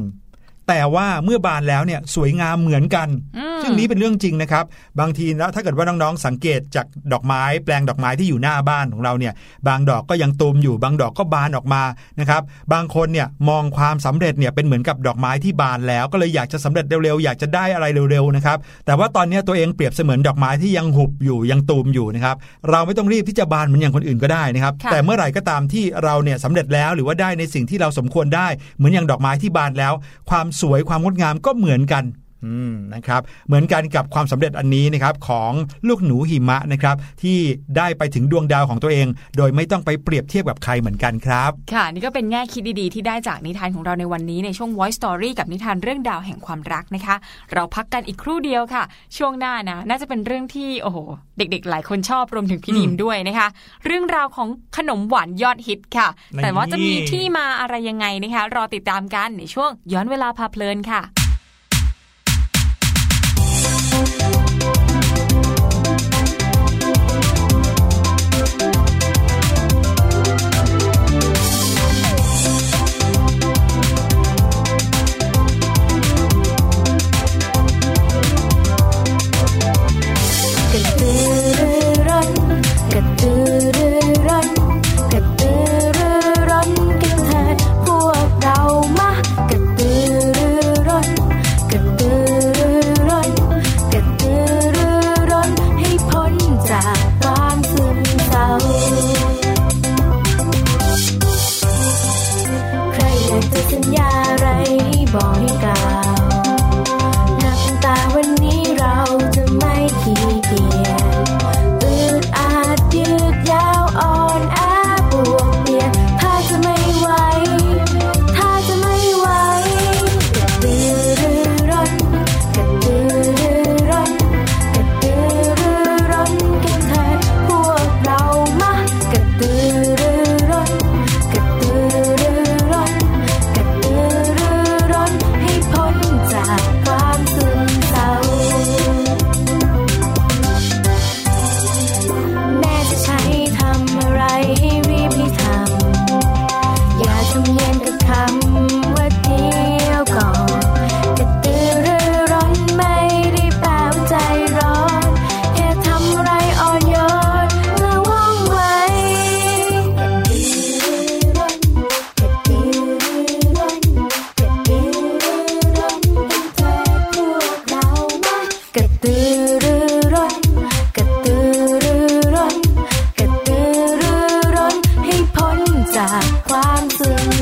[0.70, 3.08] แต่ว่าเมื่อบานแล้วเนี่ยสวยงามเหมือนกัน
[3.38, 4.66] อืมซึ่งนี้เป็นเรื่องจริงนะครับ
[5.00, 9.34] บางทีแล้วถ้าเกิดว่าน้องๆสังเกตจากดอกไม้แปลงดอกไม้ที่อยู่หน้าบ้านของเราเนี่ย
[9.68, 11.84] บางดอกก็ยังตูมอยู่ บางดอกก็บานออกมา
[12.20, 12.42] นะครับ
[12.74, 22.36] บางคนเนี่ยมองความสำเร็จเนี่ยเป็นเหมือนกับดอกไม้ที่บานแล้ว ก็เลยอยากจะสำเร็จเร็วๆอยากจะได้อะไรเร็วๆนะครับ แต่ว่าตอนเนี้ยตัวเองเปรียบเสมือนดอกไม้ที่ยังหุบอยู่ยังตูมอยู่นะครับ
[22.70, 28.48] เราไม่ต้องรีบที่จะบานเหมือนอย่างคนอื่นก็ได้นะครับค่ะแต่เมื่อไหร่ก็ตามที่เราเนี่ยสำเร็จแล้วหรือว่าได้ในสิ่งที่เราสมควรได้
[28.78, 29.94] เหมือนอย่างดอกไม้ที่บานแล้ว
[30.30, 32.04] ความสวยความงดงามก็เหมือนกัน
[32.94, 35.52] นะครับเหมือนกันกับความสำเร็จอันนี้นะครับของ
[35.88, 37.38] ลูกหนูหิมะนะครับที่
[37.78, 47.16] ได้ไปถึงดวงดาวของตัวเอง โดยไม่ต้องไปเปรียบเทียบกับใครเหมือนกันครับ ค่ะ นี่ก็เป็นแง่คิดดีๆ ที่ได้จากนิทานของเราในวันนี้ในช่วง Voice Story กับนิทานเรื่องดาวแห่งความรักนะคะ
[47.54, 48.84] เราพักกันอีกครู่เดียวค่ะ
[49.18, 50.98] ช่วงหน้านะน่าจะเป็นเรื่องที่โอ้โห
[51.38, 53.48] เด็กๆ หลายคนชอบรวมถึงพี่อืมดีมด้วยนะคะ
[53.86, 61.02] เรื่องราวของขนมหวานยอดฮิตค่ะนี่แต่ว่าจะมีที่มาอะไรยังไงนะคะ รอติดตามกันในช่วงย้อนเวลาพาเพลินค่ะ
[64.00, 64.39] ก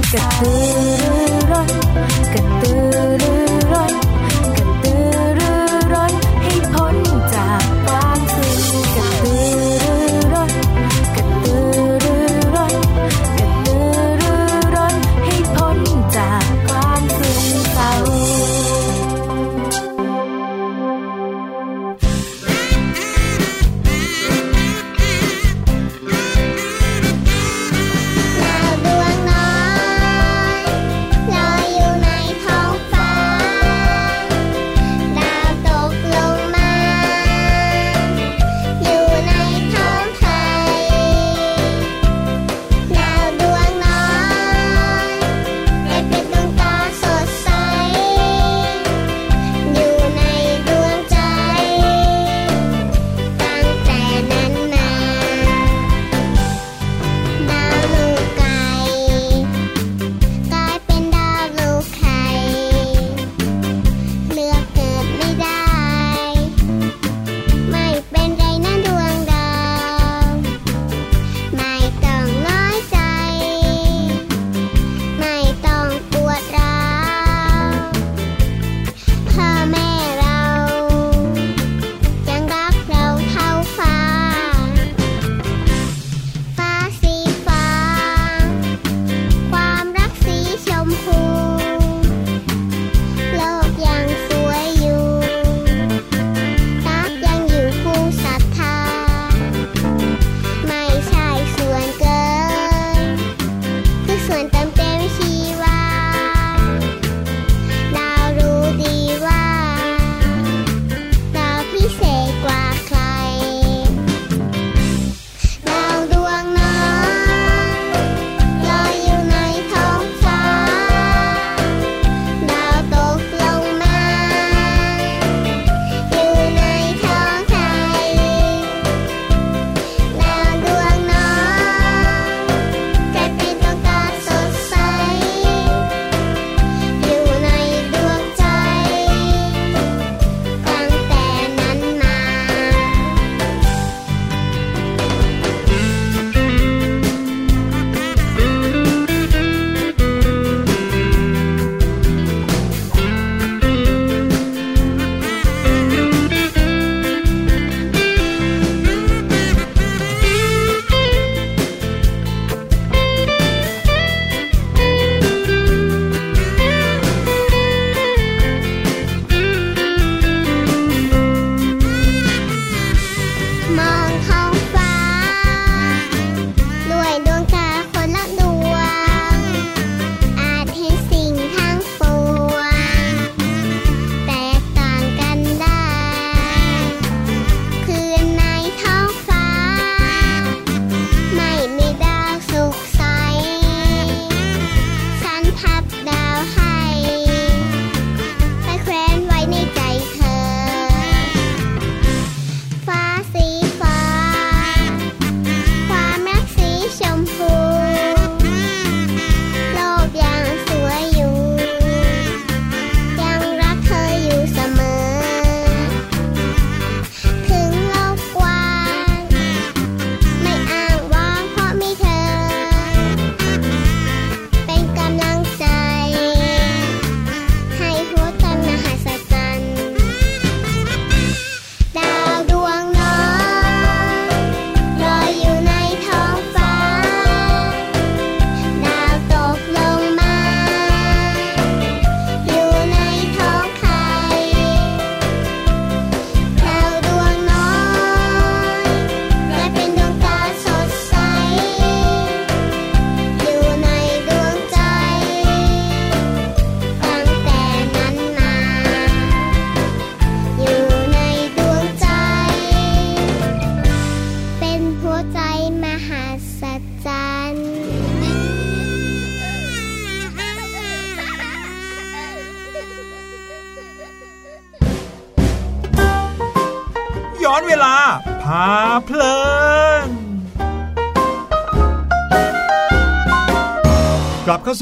[0.08, 1.68] Keturun,
[2.32, 3.37] keturun.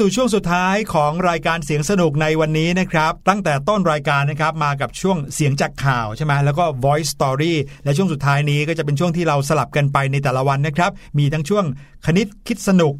[0.02, 11.64] ู่ช่วงสุดท้ายของรายการเสียงสนุกในวันนี้นะครับ ตั้งแต่ต้นรายการนะครับมากับช่วงเสียงจากข่าวใช่ไหมแล้วก็ voice story และช่วงสุดท้ายนี้ก็จะเป็นช่วงที่เราสลับกันไปในแต่ละวันนะครับ มีทั้งช่วง
[12.06, 12.94] คณิตคิดสนุก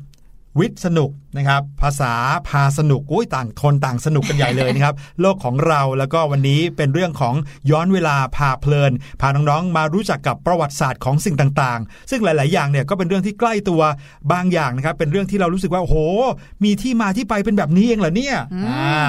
[0.58, 2.12] วิทย์สนุกนะครับ ภาษา
[2.48, 7.34] พาสนุกอุ้ยต่างคนต่างสนุกกันใหญ่เลยนะครับ โลกของเราแล้วก็วันนี้เป็นเรื่องของ
[7.70, 13.82] ย้อนเวลาพาเพลิน พาน้องๆมารู้จักกับประวัติศาสตร์ของสิ่งต่างๆ ซึ่งหลาย ๆ อย่างเนี่ยก็เป็นเรื่องที่ใกล้ตัว
[14.32, 15.96] บางอย่างนะครับ เป็นเรื่องที่เรารู้สึกว่าโอ้โห
[16.64, 18.36] มีที่มาที่ไปเป็นแบบนี้เองเหรอเนี่ย
[18.66, 19.06] อ่า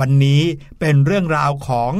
[0.00, 0.42] วันนี้
[0.80, 1.92] เป็นเรื่องราวของ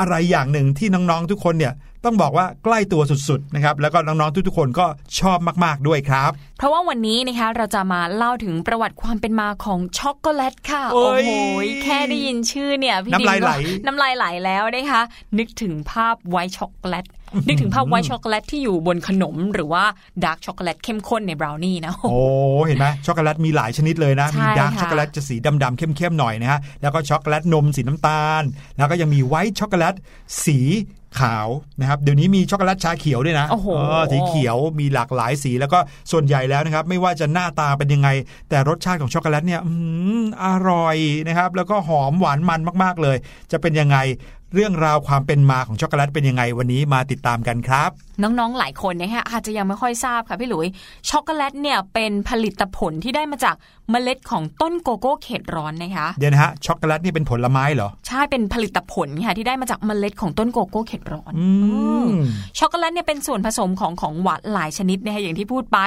[0.00, 1.74] อะไรอย่างหนึ่งที่น้องๆทุกคนเนี่ย
[2.04, 4.86] ต้องบอกว่าใกล้ตัวสุดๆนะครับแล้วก็น้องๆทุกๆคนก็
[5.20, 11.32] ชอบมากๆด้วยครับ เพราะว่าวันนี้นะคะเราจะมาเล่าถึงประวัติความเป็นมาของช็อกโกแลตค่ะ โอ้โอ้ยโห
[11.82, 13.52] แค่ได้ยินชื่อเนี่ยพี่น้ำลายดิมก็ไหล
[13.86, 15.02] น้ำลายไหลแล้วนะคะ
[15.38, 17.04] นึกถึงภาพไวท์ช็อกโกแลต
[17.46, 19.84] นึกถึงภาพ white ช็อกโกแลตที่อยู่บนขนม หรือว่า
[20.24, 22.20] dark ช็อกโกแลตเข้มข้นในบราวนี่นะโอ้
[22.66, 28.42] เห็นไหมช็อกโกแลตมีหลายชนิดเลยนะใช่มี dark ค่ะช็อกโกแลตจะสีดำๆเข้มๆหน่อยนะฮะแล้วก็ช็อกโกแลตนมสีน้ำตาล
[28.76, 29.94] แล้วก็ยังมี white ช็อกโกแลต
[30.44, 30.58] สี
[31.20, 31.48] ขาว
[31.80, 35.78] นะครับเดี๋ยวนี้มีช็อกโกแลตชาเขียวด้วยนะโอ้โหเออสีเขียวมีหลากหลายสีแล้วก็
[36.12, 38.08] ส่วนใหญ่แล้วนะครับ ไม่ว่าจะหน้าตาเป็นยังไง
[38.48, 39.72] แต่รสชาติของช็อกโกแลตเนี่ยอื
[40.20, 40.96] มอร่อย
[41.28, 43.16] นะครับ แล้วก็หอมหวานมันมาก ๆ เลย
[43.52, 43.96] จะเป็นยังไง
[44.54, 47.90] เรื่องราวความเป็นมาของช็อกโกแลตเป็นยังไงวันนี้มาติดตามกันครับ
[48.22, 50.66] น้องๆหลายคนนะคะอาจจะยังไม่ค่อยทราบค่ะพี่หลุย
[51.10, 53.54] ช็อกโกแลตเนี่ยเป็นผลิตผลที่ได้มาจาก
[53.90, 61.48] เมล็ดของต้นโกโก้เขตร้อนนะคะเดี๋ยวนะฮะช็อกโกแลตนี่เป็นผลไม้เหรอใช่เป็นผลิตผลค่ะที่ได้มาจากเมล็ดของต้นโกโก้เขตร้อนอื
[62.04, 62.06] ม
[62.58, 65.78] ช็อกโกแลตเนี่ยเป็นส่วนผสมของของหวานหลายชนิดนะคะอย่างที่พูดไป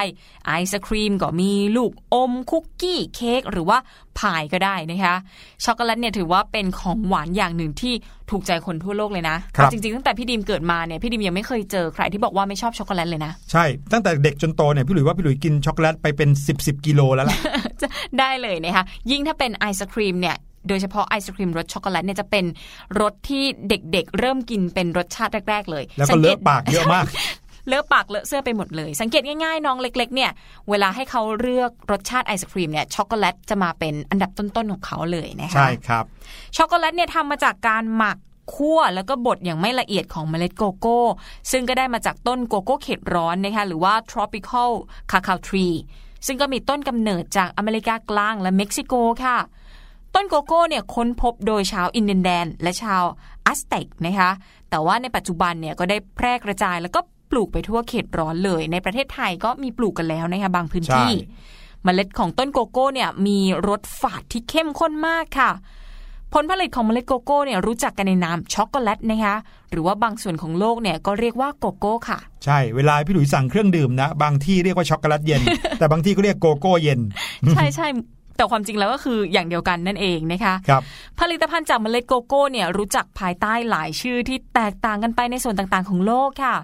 [0.46, 3.78] ไอศครีมก็มีลูกอมคุกกี้เค้กหรือว่า
[4.18, 5.16] พายก็ได้นะคะ
[5.64, 7.94] ช็อกโกแลตเนี่ยถือว่าเป็นของหวานอย่างหนึ่งที่
[8.30, 17.38] ถูกใจคนทั่วโลกเลยนะครับจริงๆตั้งแต่พี่ดิมเกิดมาเนี่ยพี่ดิมยังไม่เคยเจอใครที่บอกว่าไม่ชอบช็อกโกแลตเลยนะใช่ตั้งแต่เด็กจนโตเนี่ยพี่หลุยว่าพี่หลุยกินช็อกโกแลตไปเป็น 10 ๆ กิโลแล้วล่ะ
[18.18, 20.36] ได้เลยนะคะยิ่งถ้าเป็นไอศครีมเนี่ย
[20.68, 22.44] โดยเฉพาะไอศครีมรสช็อกโกแลตเนี่ยจะเป็น
[23.00, 27.04] รสที่เด็กๆ เริ่มกินเป็นรสชาติแรก ๆ เลย แล้วก็สังเกตเลอะปากเยอะมาก
[27.68, 30.30] เลอะปากเลอะเสื้อไปหมดเลย สังเกตง่ายๆน้องเล็กๆเนี่ย
[30.70, 36.04] เวลาให้เขาเลือกรสชาติไอศครีมเนี่ยช็อกโกแลตจะมาเป็นอันดับต้นๆของเขาเลยนะคะใช่ครับ
[36.56, 38.18] ช็อกโกแลตเนี่ยทำมาจากการหมัก
[38.54, 41.00] คั่วแล้วก็บดอย่างไม่ละเอียดของเมล็ดโกโก้
[41.50, 44.70] ซึ่งก็ได้มาจากต้นโกโก้เขตร้อนนะคะหรือว่า tropical
[45.10, 45.76] cacao tree
[46.26, 48.94] ซึ่งก็มีต้นกำเนิดจากอเมริกากลางและเม็กซิโก
[49.24, 49.38] ค่ะ
[50.14, 53.02] ต้นโกโก้เนี่ยค้นพบโดยชาวอินเดียนแดน และชาว
[53.46, 54.30] อัสเต็กนะคะ
[54.70, 65.50] แต่ว่าในปัจจุบันเนี่ยก็ได้แพร่กระจายแล้วก็ป ลูกไปทั่วเขตร้อนเลย ในประเทศไทยก็มีปลูกกันแล้วนะคะบางพื้นที่ใช่เมล็ดของต้นโกโก้เนี่ยมีรสฝาดที่เข้มข้นมากค่ะ
[66.34, 69.36] ผลผลิตของเมล็ดโกโก้เนี่ยรู้จักกันในนามช็อกโกแลตนะคะ
[69.70, 75.42] หรือว่าบางส่วนของโลกเนี่ยก็เรียกว่าโกโก้ค่ะ ใช่เวลาพี่หลุยสั่งเครื่องดื่มนะ บางที่เรียกว่าช็อกโกแลตเย็น
[75.78, 77.00] แต่บางที่ก็เรียกโกโก้เย็น
[77.52, 77.86] ใช่ใช่
[78.36, 80.82] แต่ความจริงแล้วก็คืออย่างเดียวกันนั่นเองนะคะครับ
[81.20, 86.54] ผลิตภัณฑ์จากเมล็ดโกโก้เนี่ยรู้จักภายใต้หลายชื่อที่แตกต่างกันไปในส่วนต่างๆ ของโลกค่ะ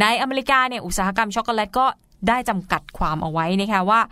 [0.00, 1.86] ในอเมริกาเนี่ยอุตสาหกรรมช็อกโกแลตก็
[2.28, 4.02] ได้จำกัดความเอาไว้นะคะว่า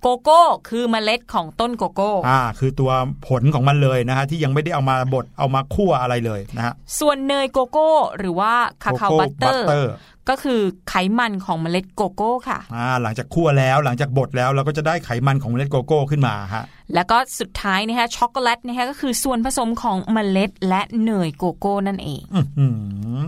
[0.00, 2.90] โกโก้คือเมล็ดของต้นโกโก้ อ่า คือตัว
[3.26, 8.52] ผลของมันเลยนะฮะที่ยังไม่ได้เอามาบดเอามาคั่วอะไรเลยนะฮะ ส่วนเนยโกโก้ หรือว่า
[8.84, 9.86] คาคา Cocoa บัตเตอร์ butter
[10.28, 16.64] ก็คือไขมันของเมล็ดโกโก้ค่ะอ่าหลังจากคั่วแล้วหลังจากบดแล้วเราก็จะได้ไขมันของเมล็ดโกโก้ขึ้นมาฮะ
[16.94, 22.66] แล้วก็สุดท้ายนะคะช็อกโกแลตนะคะก็คือส่วนผสมของเมล็ดและเนยโกโก้นั่นเองอื้อหื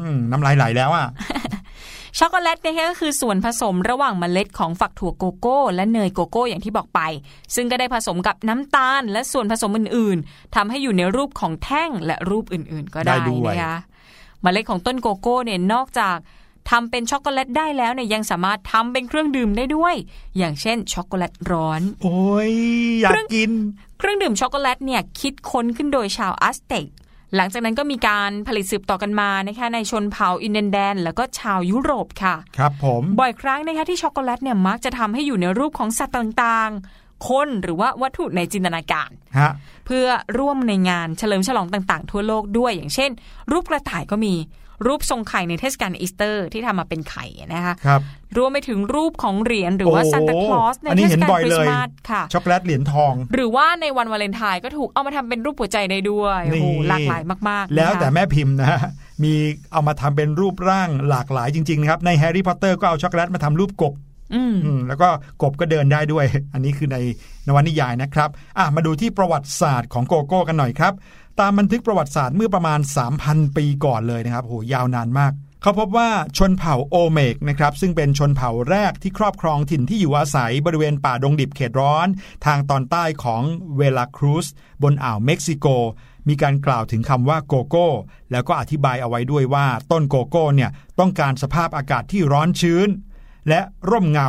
[0.06, 1.06] อน้ำลายไหลแล้วอะ
[2.18, 7.00] ช็อกโกแลตนะคะก็คือส่วนผสมระหว่างเมล็ดของฝักถั่วโกโก้ และเนยโกโก้อย่างที่บอกไป
[7.54, 13.76] ซึ่งก็ได้ผสมกับน้ำตาล และส่วนผสมอื่น ๆทำให้อยู่ในรูปของแท่งและรูปอื่น ๆ ก็ได้ได้ด้วยนะคะ
[14.42, 16.16] เมล็ดของต้นโกโก้เนี่ยนอกจาก
[16.70, 19.94] ทำเป็นช็อกโกแลตได้แล้วเนี่ยยังสามารถทำเป็นเครื่องดื่มได้ด้วย
[20.38, 22.52] อย่างเช่นช็อกโกแลตร้อน โอ้ย
[23.00, 23.50] อยากกิน
[23.98, 26.86] เครื่องดื่มช็อกโกแลตเนี่ยคิดค้นขึ้นโดยชาวแอซเท็ก
[27.36, 39.52] หลังจากนั้นก็มีการผลิตสืบต่อกันมานะคะในชนเผ่าอินเดียนแดน แล้วก็ชาวยุโรปค่ะ ครับผมบ่อยครั้งนะคะที่ช็อกโกแลตเนี่ยมักจะทำให้อยู่ในรูปของสัตว์ต่างๆ คนหรือว่าวัตถุในจินตนาการฮะ
[39.86, 40.06] เพื่อ
[40.38, 43.10] ร่วมในงานเฉลิมฉลองต่างๆ ทั่วโลกด้วยอย่างเช่น
[43.52, 44.34] รูปกระต่ายก็มี
[44.86, 47.24] รูปทรงไข่ในเทศกาลอีสเตอร์ที่ทำมาเป็นไข่
[47.54, 48.00] นะคะครับ
[48.36, 58.80] รวมไปถึงรูปของเหรียญหรือว่าโอ้ซานตาคลอสอันนี้เห็นบ่อยเลยในเทศกาลคริสต์มาสค่ะช็อกโกแลตเหรียญทอง หรือว่าในวันวาเลนไทน์ก็ถูกเอามาทำเป็นรูปหัวใจได้ด้วยโอ้โหนี่หลากหลายมากๆ แล้วนะคะแต่แม่พิมพ์นะฮะ
[59.24, 59.34] มี
[59.72, 63.94] เอามาทำเป็นรูปร่างหลากหลายจริงๆนะครับในแฮร์รี่พอตเตอร์ก็เอาช็อกโกแลตมาทำรูปกบ
[64.34, 65.08] อืมอืมแล้วก็
[65.42, 66.24] กบก็เดินได้ด้วย
[66.54, 66.98] อันนี้คือใน
[67.46, 70.92] นวนิยายนะครับ อะมาดูที่ประวัติศาสตร์ของโกโก้กันหน่อยครับ
[71.40, 72.80] ตามบันทึกประวัติศาสตร์เมื่อประมาณ
[73.18, 75.32] 3,000 ปีก่อนเลยนะครับโหยาวนานมาก
[75.62, 82.06] เขาพบว่าชนเผ่าโอลเมกนะครับซึ่งเป็นชนเผ่าแรกที่ครอบครองถิ่นที่อยู่อาศัยบริเวณป่าดงดิบเขตร้อน
[82.46, 83.42] ทางตอนใต้ของ
[83.78, 84.46] เวลาครูส
[84.82, 85.66] บนอ่าวเม็กซิโก
[86.28, 87.88] มีการกล่าวถึงคำว่าโกโก้
[88.32, 92.88] แล้วก็อธิบายเอาไว้ด้วยว่าต้นโกโก้เนี่ยต้องการสภาพอากาศที่ร้อนชื้น
[93.48, 93.60] และ
[93.90, 94.28] ร่มเงา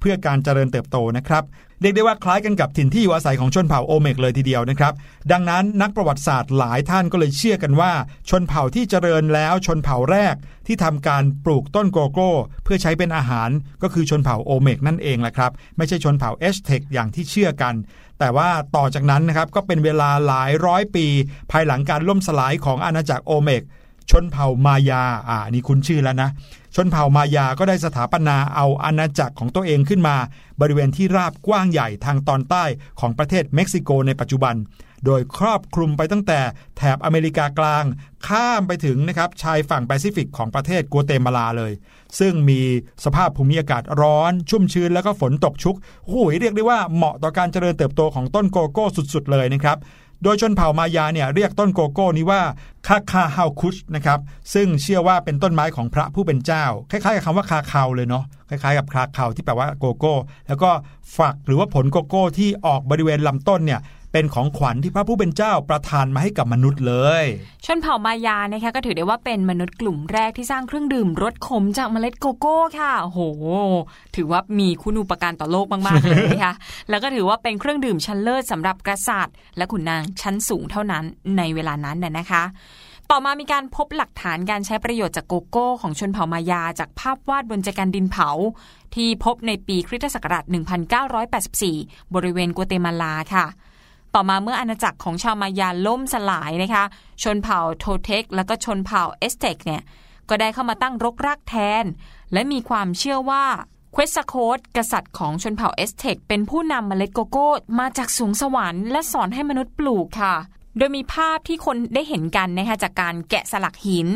[0.00, 1.44] เพื่อการเจริญเติบโตนะครับ
[1.80, 4.92] เรียกได้ว่าคล้ายกันกับถิ่นที่อยู่อาศัยของชนเผ่าโอเมกเลยทีเดียวนะครับ
[5.32, 7.92] ดังนั้นนักประวัติศาสตร์หลายท่านก็เลยเชื่อกันว่า
[8.30, 10.34] ชนเผ่าที่เจริญแล้วชนเผ่าแรก
[10.66, 12.30] ที่ทำการปลูกต้นโกโก้
[12.64, 13.50] เพื่อใช้เป็นอาหาร
[13.82, 17.74] ก็คือชนเผ่าโอลเมกนั่นเองแหละครับ ไม่ใช่ชนเผ่าแอซเท็กอย่างที่เชื่อกัน
[18.18, 21.06] แต่ว่าต่อจากนั้นนะครับก็เป็นเวลาหลายร้อยปี
[21.52, 23.62] ภายหลังการล่มสลายของอาณาจักรโอลเมก
[24.10, 26.30] ชนเผ่ามายาอ่านี่คุ้นชื่อแล้วนะ
[26.74, 30.16] ชนเผ่ามายาก็ได้สถาปนาเอาอาณาจักรของตัวเองขึ้นมา
[30.60, 32.64] บริเวณที่ราบกว้างใหญ่ทางตอนใต้
[33.00, 34.54] ของประเทศเม็กซิโกในปัจจุบัน
[35.06, 36.40] โดยครอบคลุมไปตั้งแต่
[36.76, 37.84] แถบอเมริกากลาง
[38.26, 41.72] ข้ามไปถึงนะครับชายฝั่งแปซิฟิกของประเทศกัวเตมาลาเลย
[42.18, 42.60] ซึ่งมี
[43.04, 49.78] สภาพภูมิอากาศร้อน ชุ่มชื้นแล้วก็ฝนตกชุกโอ้ยเรียกได้ว่าเหมาะต่อการเจริญเติบโตของต้นโกโก้สุดๆเลยนะครับ
[50.22, 52.40] โดยชนเผ่ามายาเนี่ยเรียกต้นโกโก้นี้ว่า
[52.86, 54.18] คาคาฮาวคุชนะครับ
[54.54, 60.14] ซึ่งเชื่อว่าเป็นต้นไม้ของพระผู้เป็นเจ้า คล้ายๆกับคำว่าคาคาวเลยเนาะคล้ายๆกับคาคาวที่แปลว่าโกโก้
[60.48, 60.70] แล้วก็
[61.16, 63.80] ฝักหรือว่าผลโกโก้ที่ออกบริเวณลำต้นเนี่ย
[64.12, 67.24] เป็นของขวัญที่พระผู้เป็นเจ้าประทานมาให้กับมนุษย์เลย
[67.64, 73.20] ชนเผ่ามายานะคะก็ถือได้ว่าเป็นมนุษย์กลุ่มแรกที่สร้างเครื่องดื่มรสขมจากเมล็ดโกโก้ค่ะโห
[74.16, 76.54] ถือว่ามีคุณูปการต่อโลกมากๆเลยนะคะ
[76.90, 81.04] แล้วก็ถือว่าเป็นเครื่องดื่มชั้นเลิศสำหรับกษัตริย์ และขุนนางชั้นสูงเท่านั้น
[81.36, 82.44] ในเวลานั้นน่ะนะคะ
[83.10, 88.28] ต่อมามีการพบหลักฐานการใช้ประโยชน์จากโกโก้ของชนเผ่ามายาจากภาพวาดบนแจกันดินเผา
[88.94, 90.44] ที่พบในปีคริสตศักราช
[91.48, 93.46] 1984 บริเวณกัวเตมาลาค่ะ
[94.14, 96.84] ต่อมาเมื่ออาณาจักรของชาวมายาล่มสลายนะคะ
[97.22, 99.82] ชนเผ่าโทลเทคและก็ชนเผ่าแอซเท็กเนี่ย
[100.28, 101.84] ก็ได้เข้ามาตั้งรกรากแทน
[102.32, 103.44] และมีความเชื่อว่า
[103.92, 107.48] เควสโคดกษัตริย์ของชนเผ่าแอซเท็กเป็นผู้นำเมล็ดโกโก้
[107.78, 110.34] มาจากสูงสวรรค์และสอนให้มนุษย์ปลูกค่ะ
[110.76, 114.08] โดยมีภาพที่คนได้เห็นกันนะคะจากการแกะสลักหิน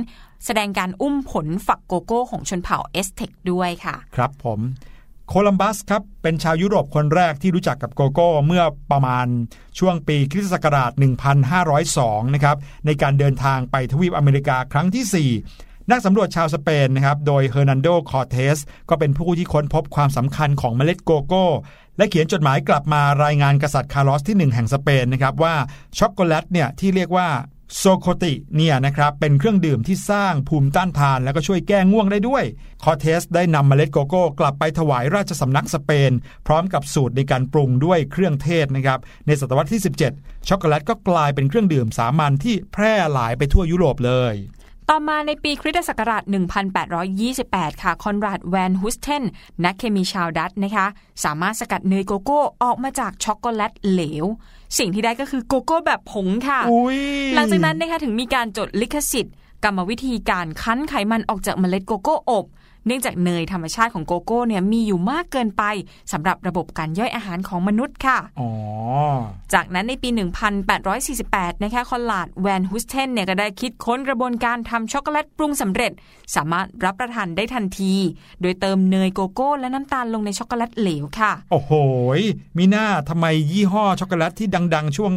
[0.45, 4.61] แสดงการอุ้มผลฝักโกโก้ของชนเผ่าแอซเท็กด้วยค่ะ ครับผม
[5.35, 9.27] โคลัมบัสครับเป็นชาวยุโรปคนแรกที่รู้จักกับโกโก้เมื่อประมาณ
[9.79, 10.91] ช่วงปีคริสตศักราช
[11.63, 12.57] 1502 นะครับ
[12.87, 18.57] ในการเดินทางไปทวีปอเมริกาครั้งที่ 4นักสำรวจชาวสเปนนะครับ โดยเฮอร์นันโด คอร์เทส
[18.89, 21.47] ก็เป็นผู้ที่ค้นพบความสำคัญของเมล็ดโกโก้
[21.97, 25.55] และเขียนจดหมายกลับมารายงานกษัตริย์คาร์ลอสที่ 1 แห่งสเปนนะครับว่า
[25.99, 27.29] ช็อกโกแลตเนี่ยที่เรียกว่า
[27.79, 32.45] โซโคติเนี่ยนะครับเป็นเครื่องดื่มที่สร้างภูมิต้านทาน แล้วก็ช่วยแก้ง่วงได้ด้วย
[32.85, 36.13] คอร์เทสได้นำเมล็ดโกโก้ กลับไปถวายราชสำนักสเปน
[36.47, 39.83] พร้อมกับสูตรในการปรุงด้วยเครื่องเทศนะครับ ในศตวรรษที่
[40.15, 44.35] 17 ช็อกโกแลตก็กลายเป็นเครื่องดื่มสามัญที่แพร่หลายไปทั่วยุโรปเลย
[44.95, 46.23] ต่อมาในปีคริสตศักราช
[47.03, 49.25] 1828 ค่ะ คอนราดแวนฮูเทน
[49.65, 50.87] นักเคมีชาวดัตช์นะคะ
[51.25, 54.25] สามารถสกัดเนยโกโก้ออกมาจากช็อกโกแลตเหลว
[54.79, 56.61] สิ่งที่ได้ก็คือโกโก้แบบผงค่ะ
[57.35, 59.35] หลังจากนั้นนะคะถึงมีการจดลิขสิทธิ์
[59.65, 62.45] กรรมวิธีการคั้นไขมันออกจากเมล็ดโกโก้อบ
[62.87, 65.63] เนื่องจากเนยธรรมชาติของโกโก้เนี่ยมีอยู่มากเกินไป
[66.13, 68.51] สำหรับระบบการย่อยอาหารของมนุษย์ค่ะอ๋อ
[69.55, 70.09] จากนั้นในปี
[70.87, 75.93] 1848 นะคะคอนราดแวนฮูเทนเนี่ยก็ได้คิดค้นกระบวนการทำช็อกโกแลตปรุงสำเร็จ
[76.35, 77.93] สามารถรับประทานได้ทันที
[78.41, 81.73] โดยเติมเนยโกโก้ และน้ำตาลลงในช็อกโกแลตเหลวค่ะ โอ้โห
[82.59, 85.13] มิน่าทำไมยี่ห้อช็อกโกแลตที่ดัง ๆ ช่วง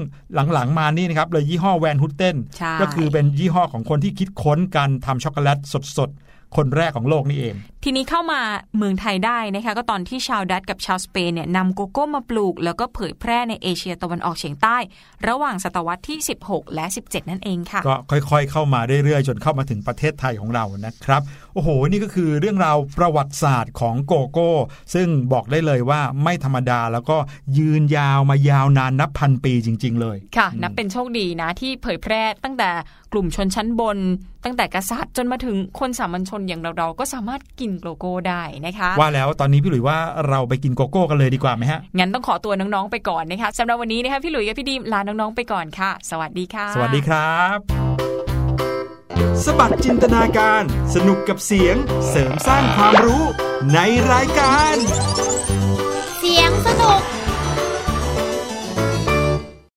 [0.53, 5.59] หลังๆ มานี่นะครับเลยยี่ห้อแวนฮูเทนใช่ก็คือเป็นยี่ห้อของคนที่คิดค้นการทำช็อกโกแลต
[5.97, 6.24] สดๆ
[6.58, 7.56] คนแรกของโลกนี่เอง
[7.88, 8.42] ทีนี้เข้ามา
[8.78, 14.78] เมืองไทยได้นะคะก็ตอนที่ชาวดัตช์กับชาวสเปนเนี่ยนำโกโก้มาปลูก แล้วก็เผยแพร่ในเอเชียตะวันออกเฉียงใต้
[15.28, 21.22] ระหว่างศตวรรษที่ 16 และ 17 นั่นเองค่ะ ก็ค่อยๆ เข้ามาเรื่อยๆ จนเข้ามาถึงประเทศไทยของเรานะครับ
[21.54, 24.52] โอ้โห นี่ก็คือเรื่องราวประวัติศาสตร์ของโกโก้
[24.94, 27.18] ซึ่งบอกได้เลยว่าไม่ธรรมดาแล้วก็
[27.58, 32.70] ยืนยาวมายาวนานนับพันปีจริง ๆ เลยค่ะ นับเป็นโชคดีนะที่เผยแพร่ตั้งแต่
[33.14, 34.00] กลุ่มชนชั้นบน
[34.44, 39.97] ตั้งแต่กษัตริย์จนมาถึงคนสามัญชนอย่างเราๆก็สามารถกินโกโก้ได้นะคะ ว่าแล้วตอนนี้พี่หลุยว่า
[40.30, 47.57] เราไปกินโกโก้กันเลยดีกว่าไหมฮะ งั้นต้องขอตัวน้องๆไปก่อนนะคะสำหรับวันนี้นะคะพี่หลุยกับพี่ดีมลาน้องๆไปก่อนค่ะ สวัสดีค่ะ สวัสดีครับ
[49.43, 50.63] สะบัดจินตนาการ
[50.95, 51.76] สนุกกับเสียง
[52.09, 53.23] เสริมสร้างความรู้
[53.73, 53.80] ใน
[54.11, 54.76] รายการ
[56.19, 57.14] เสียงสนุก